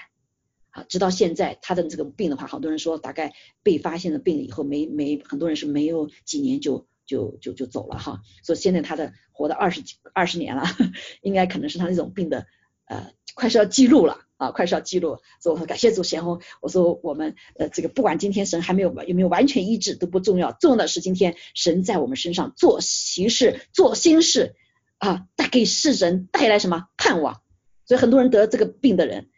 [0.70, 10.64] 啊，直到现在他的这个病的话，好多人说大概被发现了病以后没没很多人是没有几年就就就就走了哈，所以现在他的活到二十几二十年了，
[11.22, 12.46] 应该可能是他那种病的
[12.86, 13.12] 呃。
[13.36, 14.50] 快是要记录了啊！
[14.50, 16.40] 快是要记录，所以我说感谢主贤红。
[16.62, 24.54] 我说我们呃这个不管今天神还没有有没有完全医治都不重要，重要的是今天神在我们身上做奇事做新事
[24.96, 27.42] 啊，带给世人带来什么盼望？
[27.84, 29.28] 所以很多人得这个病的人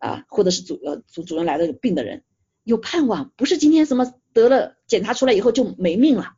[0.00, 2.24] 啊，或者是主呃主主人来的病的人
[2.62, 6.34] 有盼望，不是今天什么得了检查出来以后就没命了。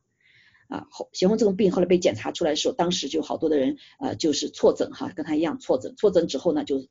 [0.69, 6.87] 啊，后贤红这种病后来被检查出来的时候，当时就好多的人呃就是错诊哈，跟他一样错诊，错诊之后呢就。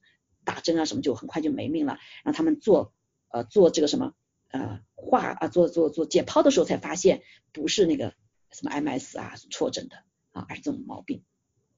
[0.48, 2.94] 打针啊什么就很快就没命了，让他们做
[3.28, 4.14] 呃做这个什么
[4.48, 7.22] 呃化啊做做做解剖的时候才发现
[7.52, 8.16] 不是那个
[8.54, 9.98] 什么 MS 啊错诊的
[10.32, 11.26] 啊，而是这种毛病，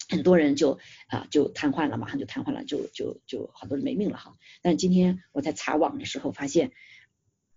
[0.07, 4.37] 很多人就啊就瘫痪了，马上就瘫痪了，就就就好多人没命了哈。
[4.61, 6.71] 但今天我在查网的时候发现，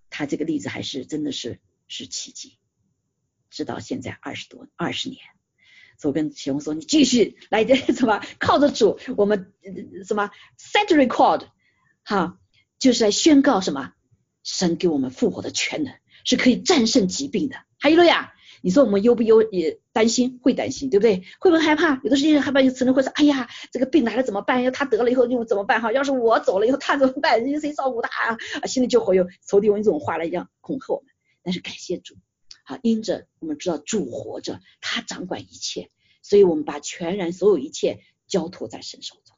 [0.09, 2.57] 他这个例子还是真的是是奇迹，
[3.51, 5.21] 直到现在二十多二十年。
[6.03, 9.53] 所以我跟启宏说，你继续来这什么 靠着主，我们
[10.05, 11.43] 什么 set record
[12.03, 12.39] 哈，
[12.81, 13.93] 就是来宣告什么。
[14.43, 15.95] 神给我们复活的全能，
[16.25, 17.55] 是可以战胜疾病的。
[17.79, 19.41] 还有了呀，你说我们忧不忧？
[19.53, 21.23] 也担心，会担心，对不对？
[21.39, 22.01] 会不会害怕？
[22.03, 24.65] 有的时候害怕，有可能会说：哎呀，这个病来了怎么办？
[24.65, 25.81] 要他得了以后又怎么办？
[25.81, 27.39] 哈，要是我走了以后他怎么办？
[27.61, 28.67] 谁照顾他啊？
[28.67, 31.07] 心里就会有仇敌用这种话来样恐吓我们。
[31.45, 32.17] 但是感谢主，
[32.63, 35.91] 好，因着我们知道主活着，他掌管一切，
[36.23, 39.37] 所以我们把全然所有一切交托在神手中。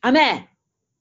[0.00, 0.48] 阿妹，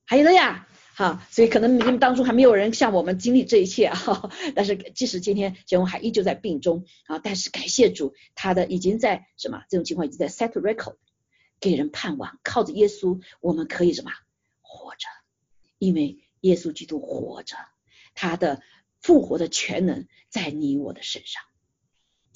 [0.05, 0.67] 还有了呀。
[0.97, 10.95] 好，所以可能你们当中还没有人像我们经历这一切哈， 但是即使今天小红还依旧在病中啊，但是感谢主，他的已经在什么这种情况已经在 set record，
[11.59, 14.11] 给人盼望，靠着耶稣我们可以什么
[14.61, 15.09] 活着，
[15.79, 17.57] 因为耶稣基督活着，
[18.13, 18.61] 他的
[19.05, 21.43] 复活的全能在你我的身上，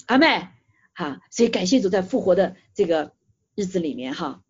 [0.06, 0.46] 阿妹，
[0.94, 3.12] 哈，所以感谢主在复活的这个
[3.56, 4.44] 日子里面哈。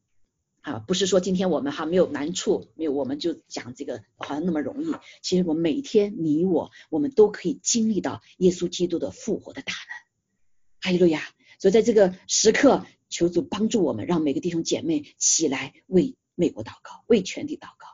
[0.60, 4.94] 啊，不是说今天我们哈没有难处，没有我们就讲这个好像那么容易。
[5.22, 10.82] 其实我每天你我我们都可以经历到耶稣基督的复活的大能。
[10.82, 11.22] 哈利路亚！
[11.58, 17.86] 所以在这个时刻，求主帮助我们，让每个弟兄姐妹起来为美国祷告，为全体祷告。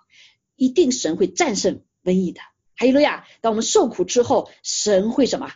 [0.56, 2.40] 一定神会战胜瘟疫的。
[2.76, 3.26] 哈利路亚！
[3.40, 5.50] 当我们受苦之后，神会什么？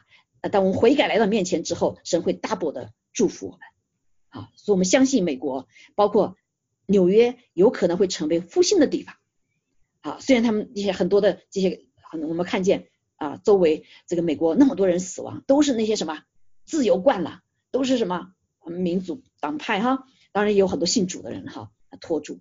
[0.50, 3.60] 当我们悔改来到面前之后，神会大伯的祝福我们。
[4.28, 6.36] 啊，所以我们相信美国，包括。
[6.86, 9.14] 纽约有可能会成为复兴的地方，
[10.00, 16.24] 好，虽然他们一些很多的这些，我们看见啊，周围这个美国那么多人死亡，都是那些什么
[16.64, 22.40] 自由惯了，都是什么民主党派哈，当然也有很多信主的人哈拖住，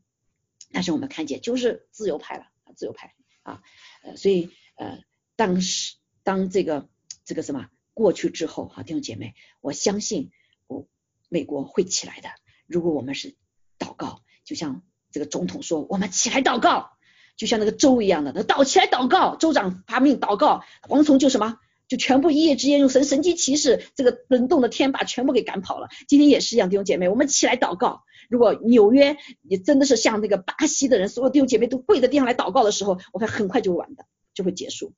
[0.71, 3.13] 但是我们看见就是自由派了，自由派
[3.43, 3.61] 啊，
[4.01, 4.49] 呃，所以
[4.80, 5.03] 呃，
[5.36, 6.88] 当时当这个
[7.25, 10.32] 这个什么过去之后哈，弟兄姐妹，我相信
[10.67, 10.88] 我
[11.27, 12.30] 美国会起来的，
[12.65, 13.36] 如果我们是
[13.77, 14.21] 祷告。
[14.45, 16.89] 就像这个总统说：“我们起来祷告，
[17.38, 25.88] 就像那个州一样的，那祷起来祷告，州长发命祷告，蝗虫就什么，就全部一夜之间用神神机骑士，这个冷冻的天把全部给赶跑了。
[26.07, 28.01] 今天也是一样，弟兄姐妹，我们起来祷告。
[28.27, 34.05] 如果纽约也真的是像那个巴西的人，所有弟兄姐妹都跪在地上来祷告的时候，我看很快就完的，
[34.39, 34.93] 就会结束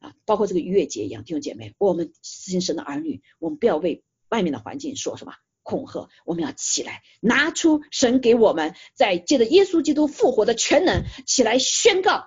[0.00, 0.14] 啊。
[0.26, 12.26] 包括这个逾越节一样，弟兄姐妹，我们新神的儿女，我们不要为外面的环境说什么。”恐吓，我们要起来，拿出神给我们在借着耶稣基督复活的全能，起来宣告，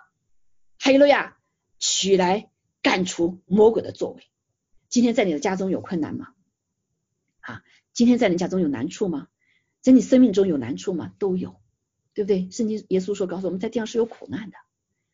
[0.79, 1.37] 哈利路亚，
[1.77, 2.51] 起来
[2.81, 4.23] 赶除魔鬼的作为。
[4.87, 6.27] 今天在你的家中有困难吗？
[7.41, 9.27] 啊，今天在你家中有难处吗？
[9.81, 11.11] 在你生命中有难处吗？
[11.17, 11.59] 都有，
[12.13, 12.49] 对不对？
[12.51, 14.57] 圣经耶稣说，告诉我们在地上是有苦难的，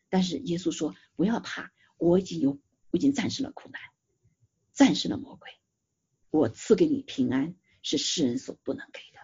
[0.10, 2.60] 但是耶稣说不要怕，我已经有，
[2.92, 3.82] 我已经战胜了苦难，
[4.74, 5.50] 战胜了魔鬼，
[6.30, 7.56] 我赐给你平安。
[7.82, 9.20] 是世人所不能给的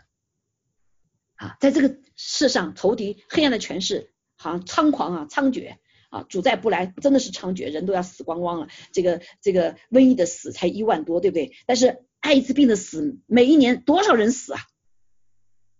[1.36, 1.58] 啊！
[1.60, 5.76] 在这个世上，仇敌黑暗的权势好像猖狂啊，猖獗
[6.10, 6.24] 啊！
[6.30, 8.70] 主再不来，真的是猖獗，人都要死光光了。
[8.94, 11.52] 这个这个瘟疫的死才一万多，对不对？
[11.66, 14.62] 但是艾滋病的死，每一年多少人死啊？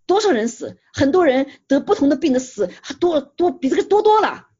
[0.04, 0.78] 多少人死？
[0.92, 4.50] 很多人得不同的病的死，多多比这个多多了。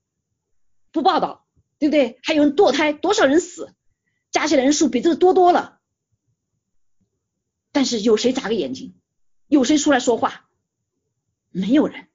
[0.96, 1.46] 不报道，
[1.78, 2.18] 对不对？
[2.24, 3.72] 还有人堕胎，多少人死？
[4.32, 5.80] 加起来人数比这个多多了。
[7.70, 8.98] 但是有谁眨个眼睛？
[9.46, 10.48] 有谁出来说话？
[11.50, 12.08] 没有人。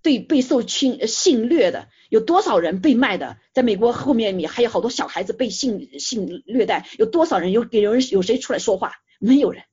[0.00, 3.38] 对被受侵性虐的，有多少人被卖的？
[3.52, 8.92] 在美国后面你还有好多小孩子被性性虐待，有多少人有给人有谁出来说话？
[9.18, 9.64] 没有人。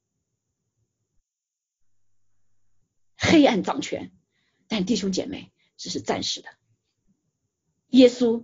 [3.17, 4.11] 黑暗掌权，
[4.67, 6.49] 但弟兄姐妹，这是暂时的。
[7.91, 8.43] 耶稣。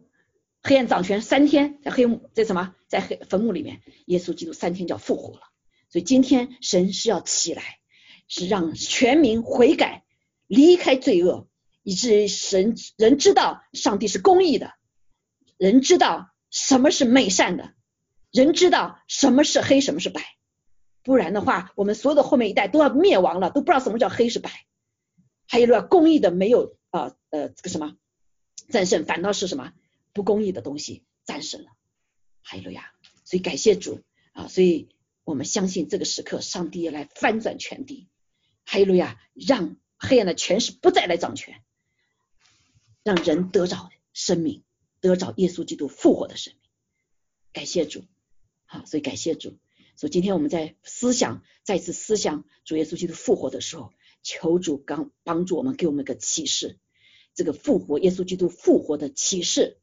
[0.63, 2.75] 黑暗掌权三天，在黑幕在什么？
[2.89, 5.43] 在黑坟墓里面，耶稣基督三天就要复活了。
[5.87, 7.79] 所以今天神是要起来，
[8.27, 10.03] 是让全民悔改，
[10.45, 11.47] 离开罪恶，
[11.83, 14.73] 以至于神人知道上帝是公义的，
[15.57, 17.73] 人知道什么是美善的，
[18.31, 20.21] 人知道什么是黑，什么是白。
[21.01, 24.51] 不然的话，我们所有的后面一代都要灭亡了，都不知道什么叫黑是白。
[25.47, 27.95] 还有个公义的没有啊呃这个什么
[28.69, 29.73] 战胜，反倒是什么？
[30.13, 31.71] 不公义的东西战胜了，
[32.41, 32.91] 哈利路亚！
[33.23, 34.01] 所以感谢主
[34.33, 34.47] 啊！
[34.47, 34.89] 所以
[35.23, 38.07] 我们相信这个时刻，上帝要来翻转全地，
[38.65, 39.21] 哈利路亚！
[39.33, 41.61] 让黑暗的权势不再来掌权，
[43.03, 44.63] 让人得着生命，
[45.01, 46.69] 得着耶稣基督复活的生命。
[47.53, 48.03] 感谢主，
[48.65, 49.57] 好，所以感谢主。
[49.95, 53.91] 所以今天我们在思想再次思想主耶稣基督复活的时候，
[54.23, 56.79] 求主刚帮助我们，给我们一个启示。
[57.37, 59.77] 这个复活，耶稣基督复活的启示，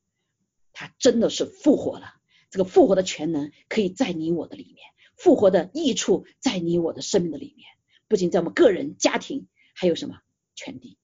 [0.72, 2.16] 他真的是复活了。
[2.50, 4.78] 这个复活的全能可以在你我的里面，
[5.14, 7.68] 复活的益处在你我的生命的里面，
[8.08, 10.20] 不仅在我们个人、家庭，还有什么
[10.56, 10.98] 全地，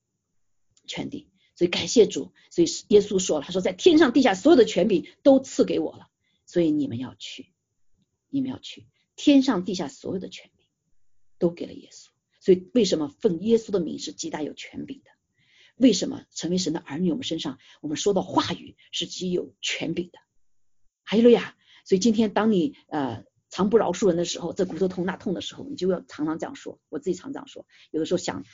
[0.88, 1.30] 全地。
[1.54, 6.08] 所以感谢主，所以耶稣说了，他说在天上地下所有的权柄都赐给我了，
[6.46, 7.52] 所以你们要去，
[8.28, 10.66] 你们要去，天上地下所有的权柄
[11.38, 12.08] 都给了耶稣。
[12.40, 15.10] 所以为什么奉耶稣的名是极大有权柄的？
[15.80, 20.18] 为什么成为神的儿女，我们身上我们说的话语是极有权柄的？
[21.02, 21.56] 还有了呀，
[21.86, 26.78] 所以今天当你呃常不饶恕人的时候，这骨头痛那痛的时候，你就要常常这样说。
[26.90, 28.44] 我自己常这样说，有的时候想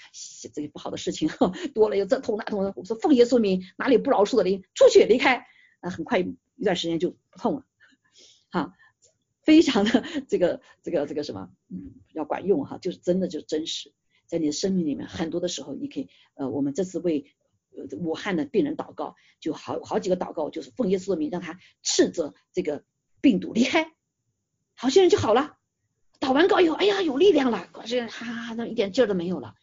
[0.54, 1.28] 这个不好的事情
[1.74, 5.44] 多了，又这痛那痛的，我说奉耶稣名，哪里不饶恕的灵出去离开，
[5.80, 7.66] 啊，很快一段时间就不痛了，
[8.50, 8.72] 哈，
[9.42, 13.92] 非常的这个这个这个什么，嗯，要管用哈，就是真的就真实，
[14.26, 17.32] 在你的生命里面，很多的时候你可以呃，我们这次为。
[18.00, 22.86] 武汉的病人祷告，就好好几个祷告，就是奉耶稣的名，让他斥责这个
[23.20, 23.92] 病毒离开，
[24.74, 25.58] 好些人就好了。
[26.18, 29.56] 祷完告以后，哎呀，有力量了，这哈哈哈，那一点劲儿都没有了，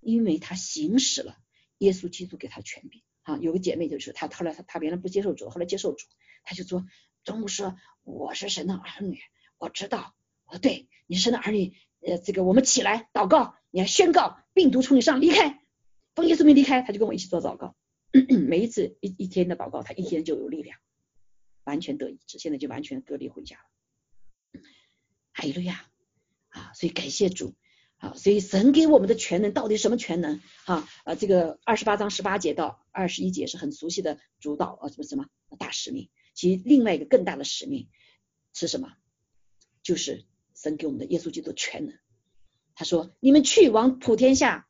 [0.00, 1.36] 因为他行使了
[1.76, 3.02] 耶稣基督给他权柄。
[3.22, 6.06] 啊，有个姐妹就是她，后来她她原来不接受主，后来接受主，
[6.42, 6.86] 她就说，
[7.22, 9.20] 中午说我是神的儿女，
[9.58, 10.14] 我知道，
[10.46, 15.62] 我说对，你是神的儿女，呃，这个我们起来祷告，你要宣告病毒从你上离开。
[16.14, 17.76] 奉耶稣名离开，他就跟我一起做祷告。
[18.12, 20.78] 每一次一一天的祷告，他一天就有力量，
[21.64, 22.38] 完全得医治。
[22.38, 24.60] 现在就完全隔离回家了。
[25.32, 25.86] 哈利路亚
[26.48, 26.72] 啊！
[26.74, 27.54] 所以感谢主
[27.98, 28.14] 啊！
[28.16, 30.88] 所以神给我们的全能到底什么全能啊？
[31.04, 35.26] 啊，这个二十八章十八节到二十一节是很熟悉的主导啊，什么什么
[35.58, 36.10] 大使命。
[36.34, 37.88] 其实另外一个更大的使命
[38.52, 38.92] 是什么？
[39.82, 40.26] 就是
[40.62, 41.94] 神给我们的耶稣基督全能。
[42.74, 44.66] 他说：“你们去往普天下。”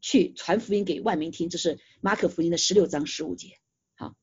[0.00, 3.58] 去传福音给万民听，这是马可福音的十六章十五节。
[3.96, 4.14] 好，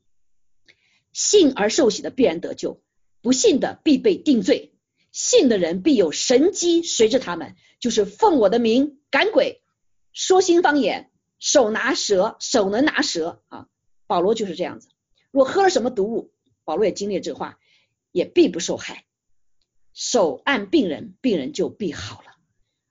[1.12, 2.82] 信而受洗的必然得救，
[3.22, 4.74] 不信的必被定罪。
[5.12, 9.64] 信的人必有神机随着他们，就是奉我的名赶鬼，
[10.14, 13.68] 说新方言，手拿蛇，手能拿蛇啊。
[14.08, 14.88] 保罗就是这样子。
[15.30, 16.32] 若喝了什么毒物，
[16.64, 17.60] 保罗也经历这话，
[18.14, 19.04] 也必不受害。
[19.96, 22.28] 手按病人，病人就必好了。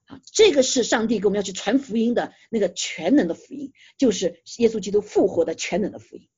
[0.06, 6.28] 啊，这个是上帝给我们要去传福音的那个全能的福音，就是耶稣基督复活的全能的福音。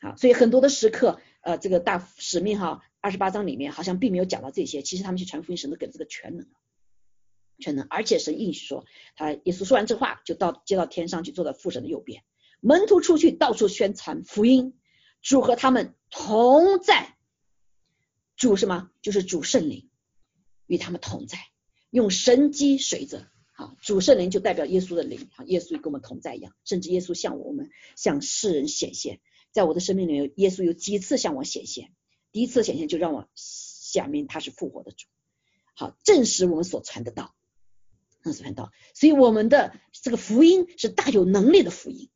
[0.00, 6.46] 好，所以很多的时刻，呃，这个大使命哈，二十八章里面好像并没有讲到这些，其实他们去传福音，神都给这个全能，
[7.58, 8.84] 全能，而且神应许说，
[9.16, 12.22] 他耶稣说完这话，就到接到天上去，坐在父神的右边，
[12.60, 14.78] 门徒出去到处宣传福音，
[15.20, 17.16] 主和他们同在，
[18.38, 18.88] 主什么？
[19.02, 19.90] 就是主圣灵
[20.66, 21.38] 与他们同在。
[21.90, 29.20] 用神机随着，好主圣灵就代表耶稣的灵，好耶稣跟我们同在一样，甚至耶稣向我们向世人显现，
[29.52, 31.92] 在我的生命里，耶稣有几次向我显现，
[32.30, 35.06] 第一次显现就让我显明他是复活的主，
[35.74, 37.34] 好证实我们所传的道，
[38.22, 42.10] 那是传道，所以我们的这个福音是大有能力的福音，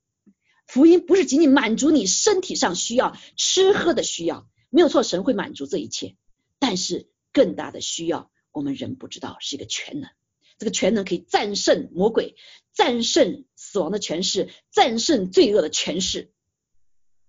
[0.66, 6.16] 福音不是仅仅满足你身体上需要吃喝的需要，没有错，神会满足这一切，
[6.59, 8.33] 但是更大的需要。
[8.53, 10.11] 我们人不知道是一个全能，
[10.57, 12.37] 这个全能可以战胜魔鬼，
[12.73, 16.33] 战胜死亡的权势，战胜罪恶的权势，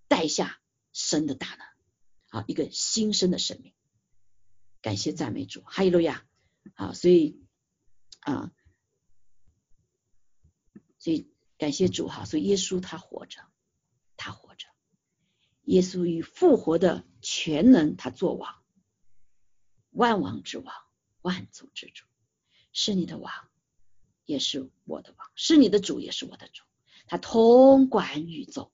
[0.08, 0.62] 带下
[0.94, 3.74] 神的大能，啊，一个新生的生命。
[4.82, 6.26] 感谢赞美主，哈利路亚
[6.76, 6.94] 啊！
[6.94, 7.42] 所以
[8.20, 8.52] 啊，
[10.98, 12.26] 所以感谢主哈！
[12.26, 13.40] 所以耶稣他活着，
[14.18, 14.68] 他活着，
[15.64, 18.56] 耶稣与复活的全能他作王，
[19.92, 20.74] 万王之王。
[21.22, 22.04] 万族之主
[22.74, 23.32] 是你的王，
[24.26, 26.64] 也是我的王；是你的主，也是我的主。
[27.08, 28.74] 他统管宇宙。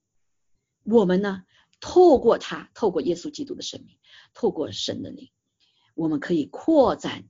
[0.84, 1.46] 我们呢，
[1.80, 4.00] 透过他，透过耶稣基督的生命，
[4.34, 5.30] 透过神的灵，
[5.94, 7.30] 我们可以扩展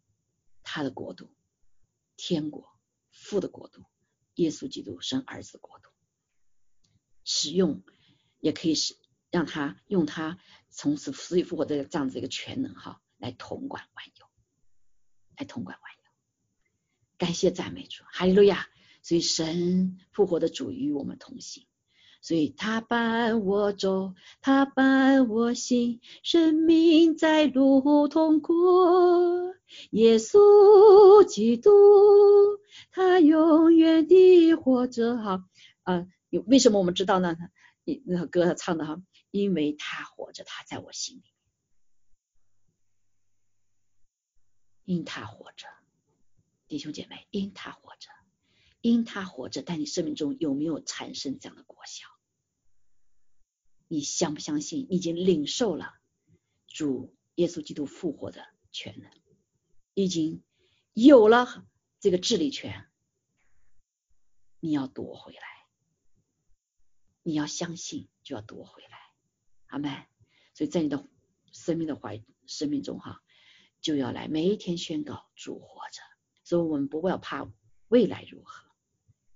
[0.64, 1.30] 他的国度，
[2.16, 2.72] 天国
[3.12, 3.84] 父的国度，
[4.36, 5.89] 耶稣基督生儿子的国度。
[7.26, 7.84] 使用
[8.39, 8.95] 也可以使
[9.32, 10.38] 让他用他
[10.70, 14.26] 从此死里复活的这样子一个全能哈，来统管万有。
[15.38, 16.04] 来统管万有，
[17.18, 18.68] 感谢赞美主，哈利路亚！
[19.02, 21.66] 所以神复活的主与我们同行，
[22.22, 29.56] 所以他伴我走，他伴我行，生命在路通过。
[29.92, 31.72] 耶稣基督，
[32.92, 35.16] 他永远的活着。
[35.16, 35.46] 哈
[35.84, 36.06] 啊，
[36.48, 37.38] 为什么我们知道呢？
[38.06, 39.02] 那歌他唱的哈，
[39.32, 41.24] 因为他活着，他在我心里，
[44.86, 45.68] 因他活着，
[46.68, 48.10] 弟兄姐妹，因他活着，
[48.82, 52.08] 因他活着，在你生命中有没有产生这样的果效？
[53.88, 54.88] 你相不相信？
[54.92, 55.94] 已经领受了
[56.68, 59.12] 主耶稣基督复活的权能，
[59.94, 60.44] 已经
[60.94, 61.68] 有了
[62.00, 62.90] 这个治理权，
[64.60, 65.68] 你要夺回来，
[67.24, 69.09] 你要相信，就要夺回来。
[69.70, 69.92] 阿门。
[70.54, 71.08] 所以在你的
[71.52, 73.24] 生命的怀生命中哈，
[73.82, 76.02] 就要来每一天宣告主活着。
[76.44, 77.50] 所以我们不要怕
[77.88, 78.70] 未来如何，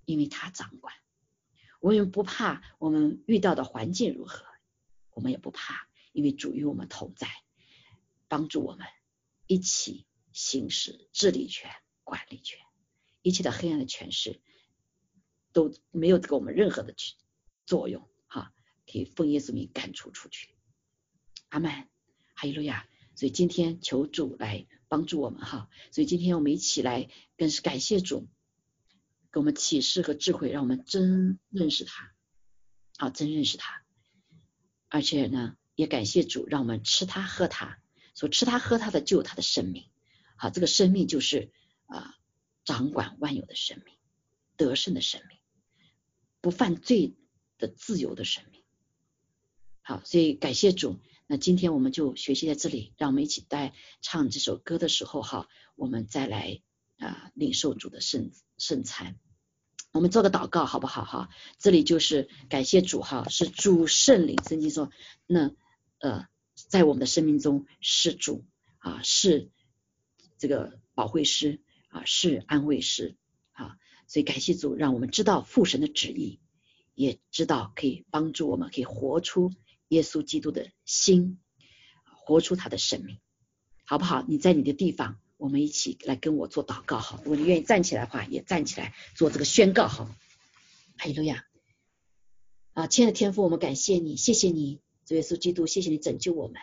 [0.06, 0.94] 因为他掌管。
[1.80, 4.46] 我们不怕我们遇到的环境如何，
[5.12, 7.28] 我们也不怕，因为主与我们同在，
[8.28, 8.88] 帮助我们
[9.48, 11.70] 一起行使治理权、
[12.04, 12.60] 管理权，
[13.22, 14.42] 一切的黑暗的权势
[15.52, 17.16] 都没有给我们任何的去
[17.66, 18.10] 作用。
[18.86, 20.50] 给奉耶稣名赶出出去，
[21.50, 21.72] 阿门，
[22.34, 22.88] 哈利路亚。
[23.16, 25.70] 所以今天求主来帮助我们哈。
[25.92, 28.28] 所以今天我们一起来，更是感谢主，
[29.32, 32.12] 给我们启示和智慧，让我们真认识他，
[32.98, 33.84] 啊，真认识他。
[34.90, 37.80] 而且呢，也感谢主，让我们吃他喝他，
[38.16, 39.90] 所吃他喝他的就有他的生命，
[40.36, 41.52] 好，这个生命就是
[41.86, 42.18] 啊，
[42.66, 43.96] 掌管万有的生命，
[44.58, 45.38] 得胜的生命，
[46.42, 47.16] 不犯罪
[47.60, 48.63] 的自由的生命。
[49.86, 51.02] 好，所以感谢主。
[51.28, 56.62] 那今天我们就学习在这里，让我们一起在唱这首歌的时候，哈，我们再来
[56.98, 59.18] 啊领受主的圣圣餐。
[59.92, 61.04] 我们做个祷告好不好？
[61.04, 61.30] 哈，
[61.60, 64.42] 这里就是感谢主，哈，是主圣灵。
[64.48, 64.90] 圣经说，
[65.28, 65.52] 那
[66.00, 68.46] 呃，在我们的生命中是主
[68.78, 69.52] 啊，是
[70.38, 73.18] 这个保惠师啊，是安慰师
[73.52, 73.76] 啊。
[74.08, 76.40] 所以感谢主，让我们知道父神的旨意，
[76.94, 79.52] 也知道可以帮助我们，可以活出。
[79.94, 81.40] 耶稣基督的心，
[82.26, 83.20] 活出他的生命，
[83.86, 84.26] 好不好？
[84.28, 87.20] 你在你的地方，我们一起来跟我做祷告哈。
[87.24, 90.14] 如果你愿意站起来的话，也站起来做这个宣告哈。
[90.98, 91.46] 哈利路亚！
[92.74, 96.62] 啊，亲爱的天父，我们感谢你，谢谢你，主耶稣基督，谢谢你拯救我们。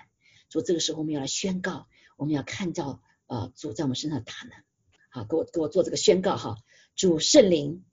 [0.48, 4.64] 主，这个时候我们要来宣告，我们要看到呃主在我们身上的大能。
[5.10, 6.56] 好，给我给我做这个宣告哈。
[6.96, 7.84] 主圣灵，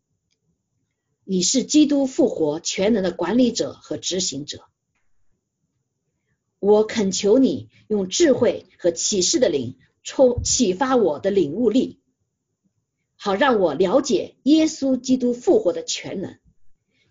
[1.23, 4.69] 你是基督复活全能的管理者和执行者。
[6.59, 11.99] 我恳求你用智慧和启示的灵充启发我的领悟力，
[13.15, 16.39] 好让我了解耶稣基督复活的全能，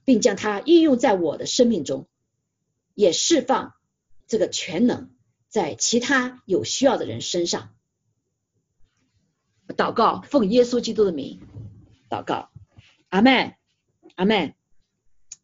[0.05, 2.09] 并将它应用在我的生命中，
[2.95, 3.75] 也释放
[4.27, 5.15] 这个全能
[5.49, 7.73] 在其他有需要的人身上。
[9.77, 11.41] 祷告，奉耶稣基督的名
[12.11, 12.51] 祷告，
[13.11, 13.55] 阿门，
[14.17, 14.55] 阿门。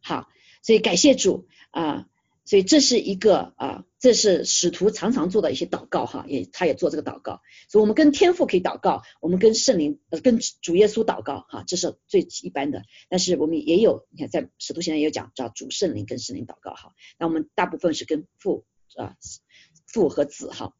[0.01, 0.27] 好，
[0.61, 2.07] 所以感谢主啊。
[2.45, 7.41] 所以这是一个啊，这是使徒常常做的一些祷告哈，也他也做这个祷告。
[7.69, 12.83] 所以我们跟天父可以祷告，我们跟圣灵呃跟主耶稣祷告哈，这是最一般的。
[13.07, 16.91] 但是我们也有，你看在使徒现在也有讲叫主圣灵跟圣灵祷告哈。
[17.17, 18.65] 那我们大部分是跟父
[18.97, 19.15] 啊
[19.87, 20.75] 父和子哈，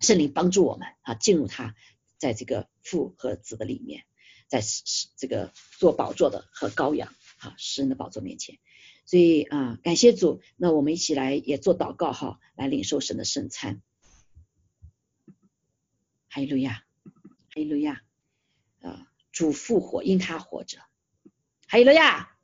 [0.00, 1.76] 圣灵帮助我们啊进入他
[2.18, 4.02] 在这个父和子的里面，
[4.48, 4.60] 在
[5.16, 8.58] 这个做宝座的和羔羊啊诗人的宝座面前。
[9.08, 13.80] 所以啊，感谢主，那我们一起来也做祷告哈，来领受神的圣餐。
[16.28, 18.02] 哈利路亚，哈利路亚，
[18.82, 20.80] 啊，主复活，因他活着。
[21.68, 22.36] 哈利路亚。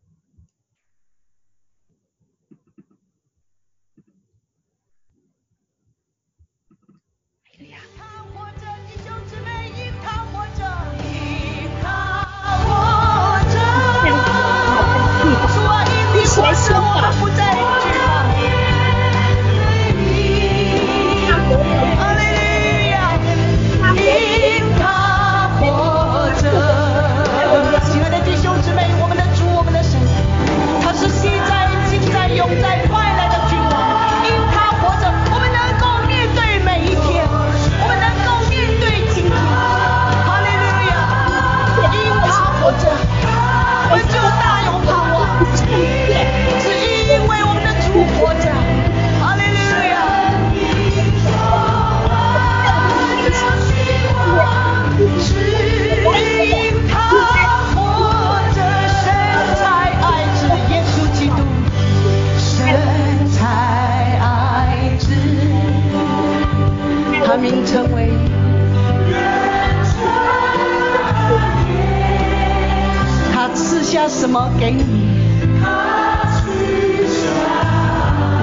[74.34, 74.82] 么给你？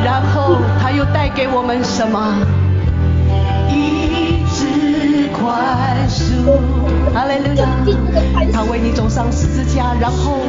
[0.06, 1.28] 然后他又带。
[1.34, 2.36] 给我们什么？
[3.70, 6.60] 一直宽恕。
[7.14, 7.66] 哈利路亚！
[8.54, 10.42] 他为你走上十字架，然后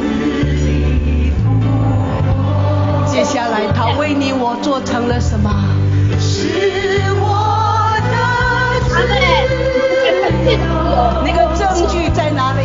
[3.07, 5.49] 接下来他为你我做成了什么？
[6.19, 8.15] 是我的
[8.89, 8.93] 自
[10.51, 10.57] 由。
[11.25, 12.61] 那个证据在哪里？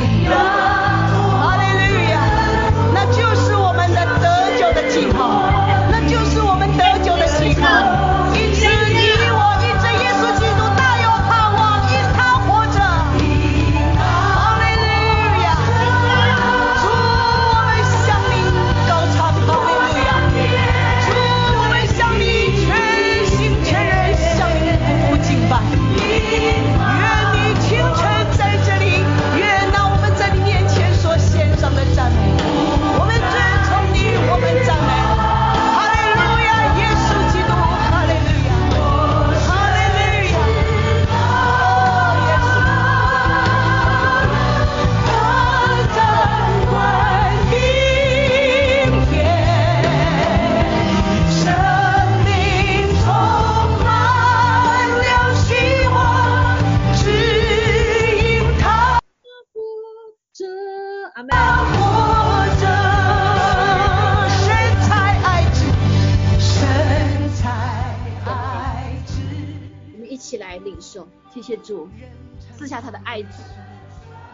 [72.81, 73.43] 他的爱子，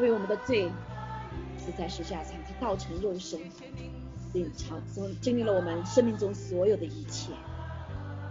[0.00, 0.70] 为我们的罪
[1.58, 3.40] 死在十架上，他道成肉身，
[4.32, 7.32] 领尝从经历了我们生命中所有的一切，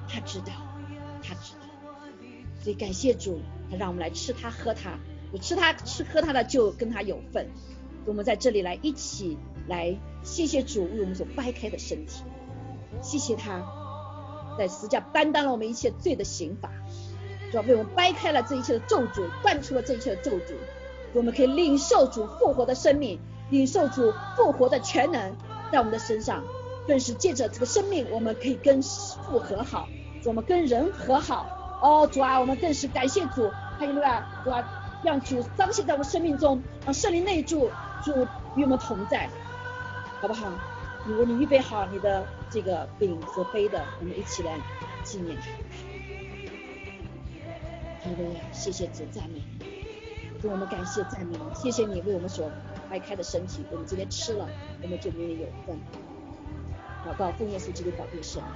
[0.08, 0.52] 他知道，
[1.22, 1.68] 他知道，
[2.62, 4.98] 所以感谢主，他让我们来吃他喝他，
[5.32, 7.50] 我吃他吃喝他的就跟他有份，
[8.06, 9.38] 我们在这里来一起
[9.68, 12.24] 来谢谢主为我们所掰开的身体，
[13.02, 13.64] 谢谢他
[14.58, 16.70] 在十架担当了我们一切罪的刑罚。
[17.54, 20.56] 主要为我们掰开了这一切的咒诅，断除了这一切的咒诅，
[21.14, 23.20] 我们可以领受主复活的生命，
[23.52, 25.36] 领受主复活的全能
[25.72, 26.44] 在我们的身上，
[26.88, 29.88] 更是借着这个生命，我们可以跟父和好，
[30.26, 31.46] 我们跟人和好。
[31.80, 33.48] 哦，主啊，我们更是感谢主，
[33.78, 34.64] 哈利路亚，主啊，
[35.04, 37.70] 让主彰显在我们生命中，让圣灵内住，
[38.04, 39.30] 主与我们同在，
[40.20, 40.48] 好不好？
[41.06, 44.58] 如果你预备好你的这个饼和杯的，我们一起来
[45.04, 45.38] 纪念。
[48.04, 49.42] 哈利路亚，谢谢主，赞美
[50.42, 52.52] 给，我们感谢赞美，谢谢你为我们所
[52.90, 54.46] 掰开的身体，我们今天吃了，
[54.82, 55.80] 我们就与你有份。
[57.08, 58.52] 祷告奉耶稣基督宝贵圣名。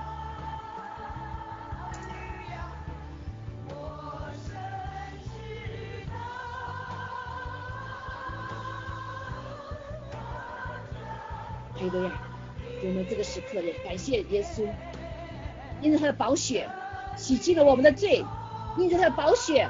[11.73, 12.11] 哈利路亚，
[12.83, 14.67] 我们这个时刻也感谢耶稣，
[15.81, 16.69] 因为他的宝血
[17.15, 18.25] 洗净了我们的罪。
[18.77, 19.67] 因着他的宝血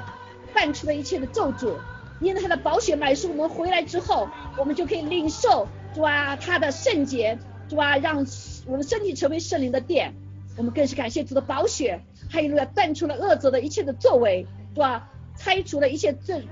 [0.54, 1.74] 办出了一切的咒诅，
[2.20, 8.26] 因着他的宝血买赎我们回来之后，我们就可以领受主啊他的圣洁，主啊让
[8.66, 10.14] 我们身体成为圣灵的殿。
[10.56, 16.46] 我们更是感谢主的宝血，还有路亚断除了恶者的一切的作为，主啊拆除了一切罪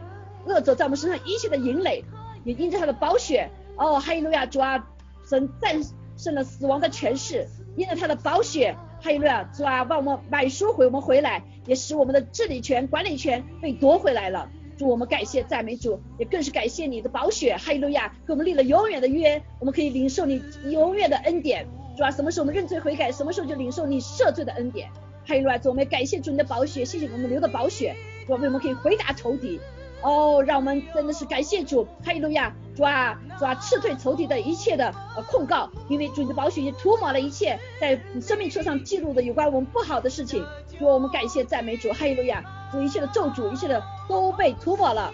[0.45, 2.05] 恶者在我们身上一切的淫累，
[2.45, 4.87] 也因着他的宝血，哦哈利路亚主啊
[5.28, 5.83] 神战
[6.16, 8.77] 胜了死亡的权势，因着他的宝血。
[9.07, 14.51] 哈利路亚，主啊，帮我们买赎回我们回来，也使我们的治理权、管理权被夺回来了。
[14.77, 17.57] 主，我们感谢赞美主，也更是感谢你的宝血。
[17.57, 21.65] 哈利路亚，给我们立了永远的约，我们可以领受你永远的恩典。
[21.97, 24.89] 主啊，什么时候我们认罪悔改，什么时候就领受你赦罪的恩典。
[25.24, 27.95] 哈利路亚，主，我们感谢主你的宝血，谢谢我们流的宝血，
[28.27, 29.61] 主啊，为我们可以回答仇敌。
[30.02, 40.44] 哦，让我们真的是感谢主，哈利路亚，主啊，主啊，斥退仇敌的一切的呃控告，因为主你的宝血已经涂抹了一切在生命册上记录的有关我们不好的事情，
[40.78, 45.12] 主我们感谢赞美主，哈利路亚，主一切的咒诅，一切的都被涂抹了，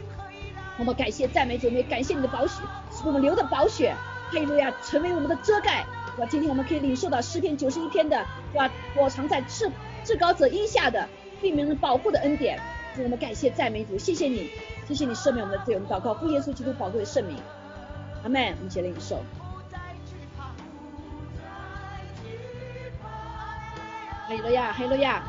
[0.78, 2.60] 我们感谢赞美主，也感谢你的宝血，
[2.90, 3.94] 使我们流的宝血，
[4.30, 5.86] 哈利路亚，成为我们的遮盖，
[6.18, 8.22] 哇，今天我们可以领受到诗篇九十一篇的，
[8.54, 9.70] 哇，我藏在至
[10.04, 11.08] 至高者荫下的，
[11.40, 12.60] 并没有保护的恩典，
[12.98, 14.50] 我们感谢赞美主，谢谢你。
[14.86, 17.36] 谢谢你赦免我们的罪，我们祷告奉耶稣基督宝贵的圣名，
[18.22, 18.42] 阿门。
[18.52, 19.22] 我们一起来领受。
[24.26, 25.22] 哈利路亚，哈利路亚。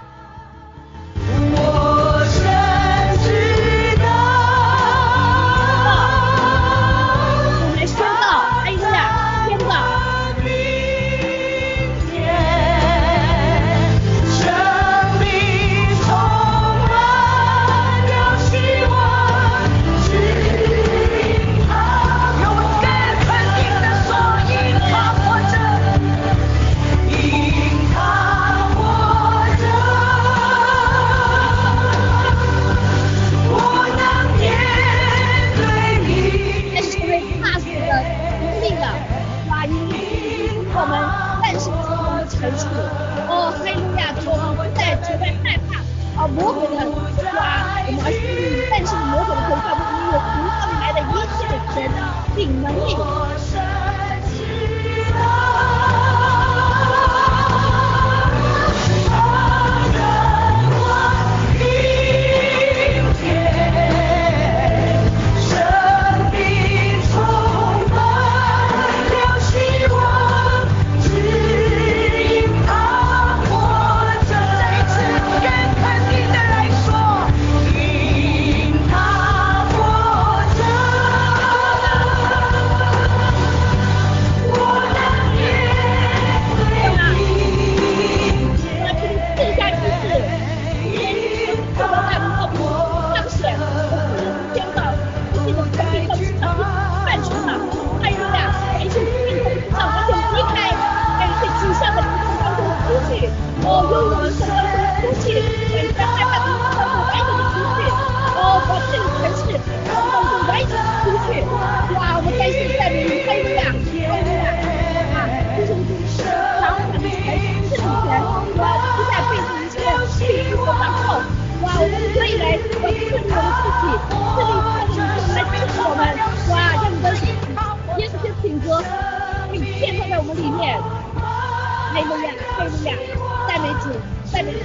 [132.83, 133.89] 赞美主，
[134.29, 134.59] 赞美主。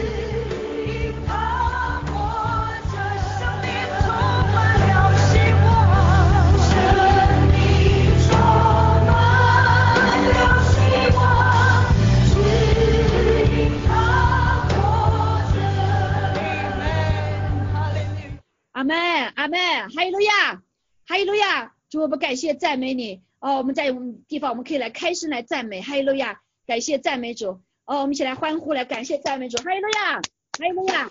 [18.72, 18.96] 阿门，
[19.34, 19.58] 阿门，
[19.90, 20.62] 哈利路亚，
[21.06, 21.72] 哈利路亚！
[21.90, 23.56] 主，我们感谢赞美你哦。
[23.56, 23.92] 我们在
[24.28, 26.40] 地方，我们可以来开声来赞美，哈利路亚！
[26.66, 30.22] 感谢赞美主，哦，我们一起来欢呼来感谢赞美主，哈利路亚，哈
[30.58, 31.10] 利路亚。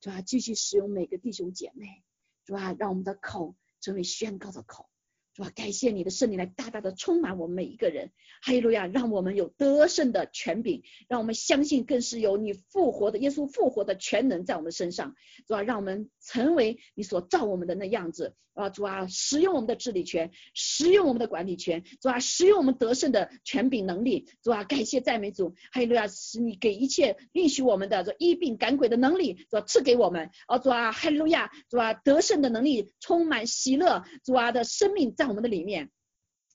[0.00, 2.02] 主啊，继续使用每个弟兄姐妹，
[2.44, 4.86] 主啊，让我们的口成为宣告的口。
[5.34, 8.10] 主啊，感谢你的圣灵来大大的充满我们每一个人，
[8.42, 15.14] 哈利路亚，让我们有得胜的权柄，让我们相信更是有你复活的耶稣复活的全能在我们身上，
[15.46, 18.34] 主啊，让我们成为你所造我们的那样子。
[18.52, 35.14] 啊，主啊，使用我们的治理权，使用我们的管理权，主啊，使用我们得胜的权柄能力，主啊，感谢赞美主，哈利路亚，使你给一切允许我们的这医病赶鬼的能力，主啊，赐给我们，啊，主啊，哈利路亚，主啊，得胜的能力充满喜乐，主啊的生命。
[35.20, 35.90] 在我们的里面，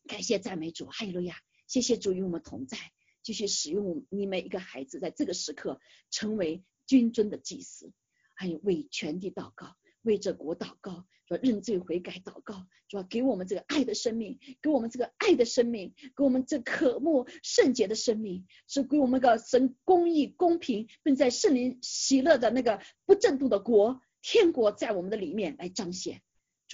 [0.07, 1.35] 感谢赞美主，哈利路亚！
[1.67, 2.79] 谢谢主与我们同在，
[3.21, 5.79] 继续使用你每一个孩子，在这个时刻
[6.09, 7.93] 成为君尊的祭司，
[8.33, 26.23] 还有为全地祷告，为这国祷告，说认罪悔改祷告，说给我们这个爱的生命，给我们这个爱的生命，给我们这渴慕圣洁的生命，是给我们个神公义公平，并在圣灵喜乐的那个不正度的国，天国在我们的里面来彰显。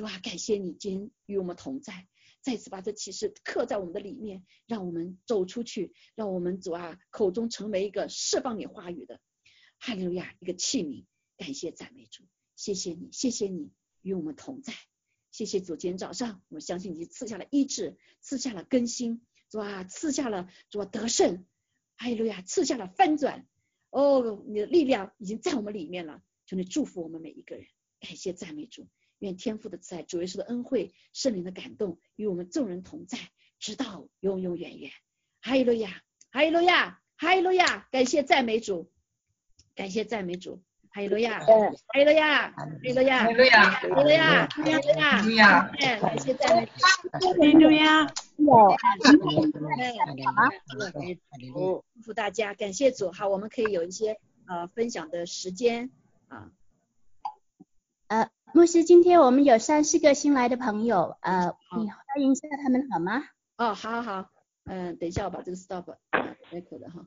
[0.01, 2.07] 主啊，感谢你今天与我们同在，
[2.41, 9.21] 再次把这启示刻在我们的里面，让我们走出去，让我们主啊口中成为一个释放你话语的
[9.77, 11.05] 哈利路亚一个器皿。
[11.37, 12.23] 感谢赞美主，
[12.55, 13.69] 谢谢你，谢谢你
[14.01, 14.73] 与我们同在，
[15.29, 15.75] 谢谢主。
[15.75, 19.21] 今天早上，我相信你赐下了医治，赐下了更新，
[19.51, 21.45] 主啊，赐下了主啊得胜，
[21.97, 23.47] 哈利路亚，赐下了翻转。
[23.91, 27.67] 哦，你的力量已经在我们里面了，求你祝福我们每一个人。
[27.99, 28.87] 感谢赞美主。
[29.21, 33.19] 愿天父的慈爱、主耶稣的恩惠、圣灵的感动与我们众人同在，
[33.59, 34.91] 直到永永远远。
[35.41, 37.87] 哈利路亚，哈利路亚，哈利路亚！
[37.91, 38.91] 感谢赞美主，
[39.75, 41.45] 感谢赞美主，哈利路亚，哈
[41.93, 44.73] 利路亚，哈利路亚，哈利路亚，哈利路亚，哈利
[45.29, 45.69] 路亚，
[46.01, 46.71] 感谢赞美主，
[47.11, 48.13] 哈利路亚，好，
[51.45, 53.11] 祝福大家，感谢主。
[53.11, 55.91] 好，我们可以有一些呃分享的时间
[56.27, 56.51] 啊。
[58.07, 63.23] 呃，牧师，今天我们有三四个新来的朋友，呃，你欢迎一下他们好吗？
[63.57, 64.29] 哦，好好好，
[64.65, 67.05] 嗯，等一下我把这个 stop 开口的哈。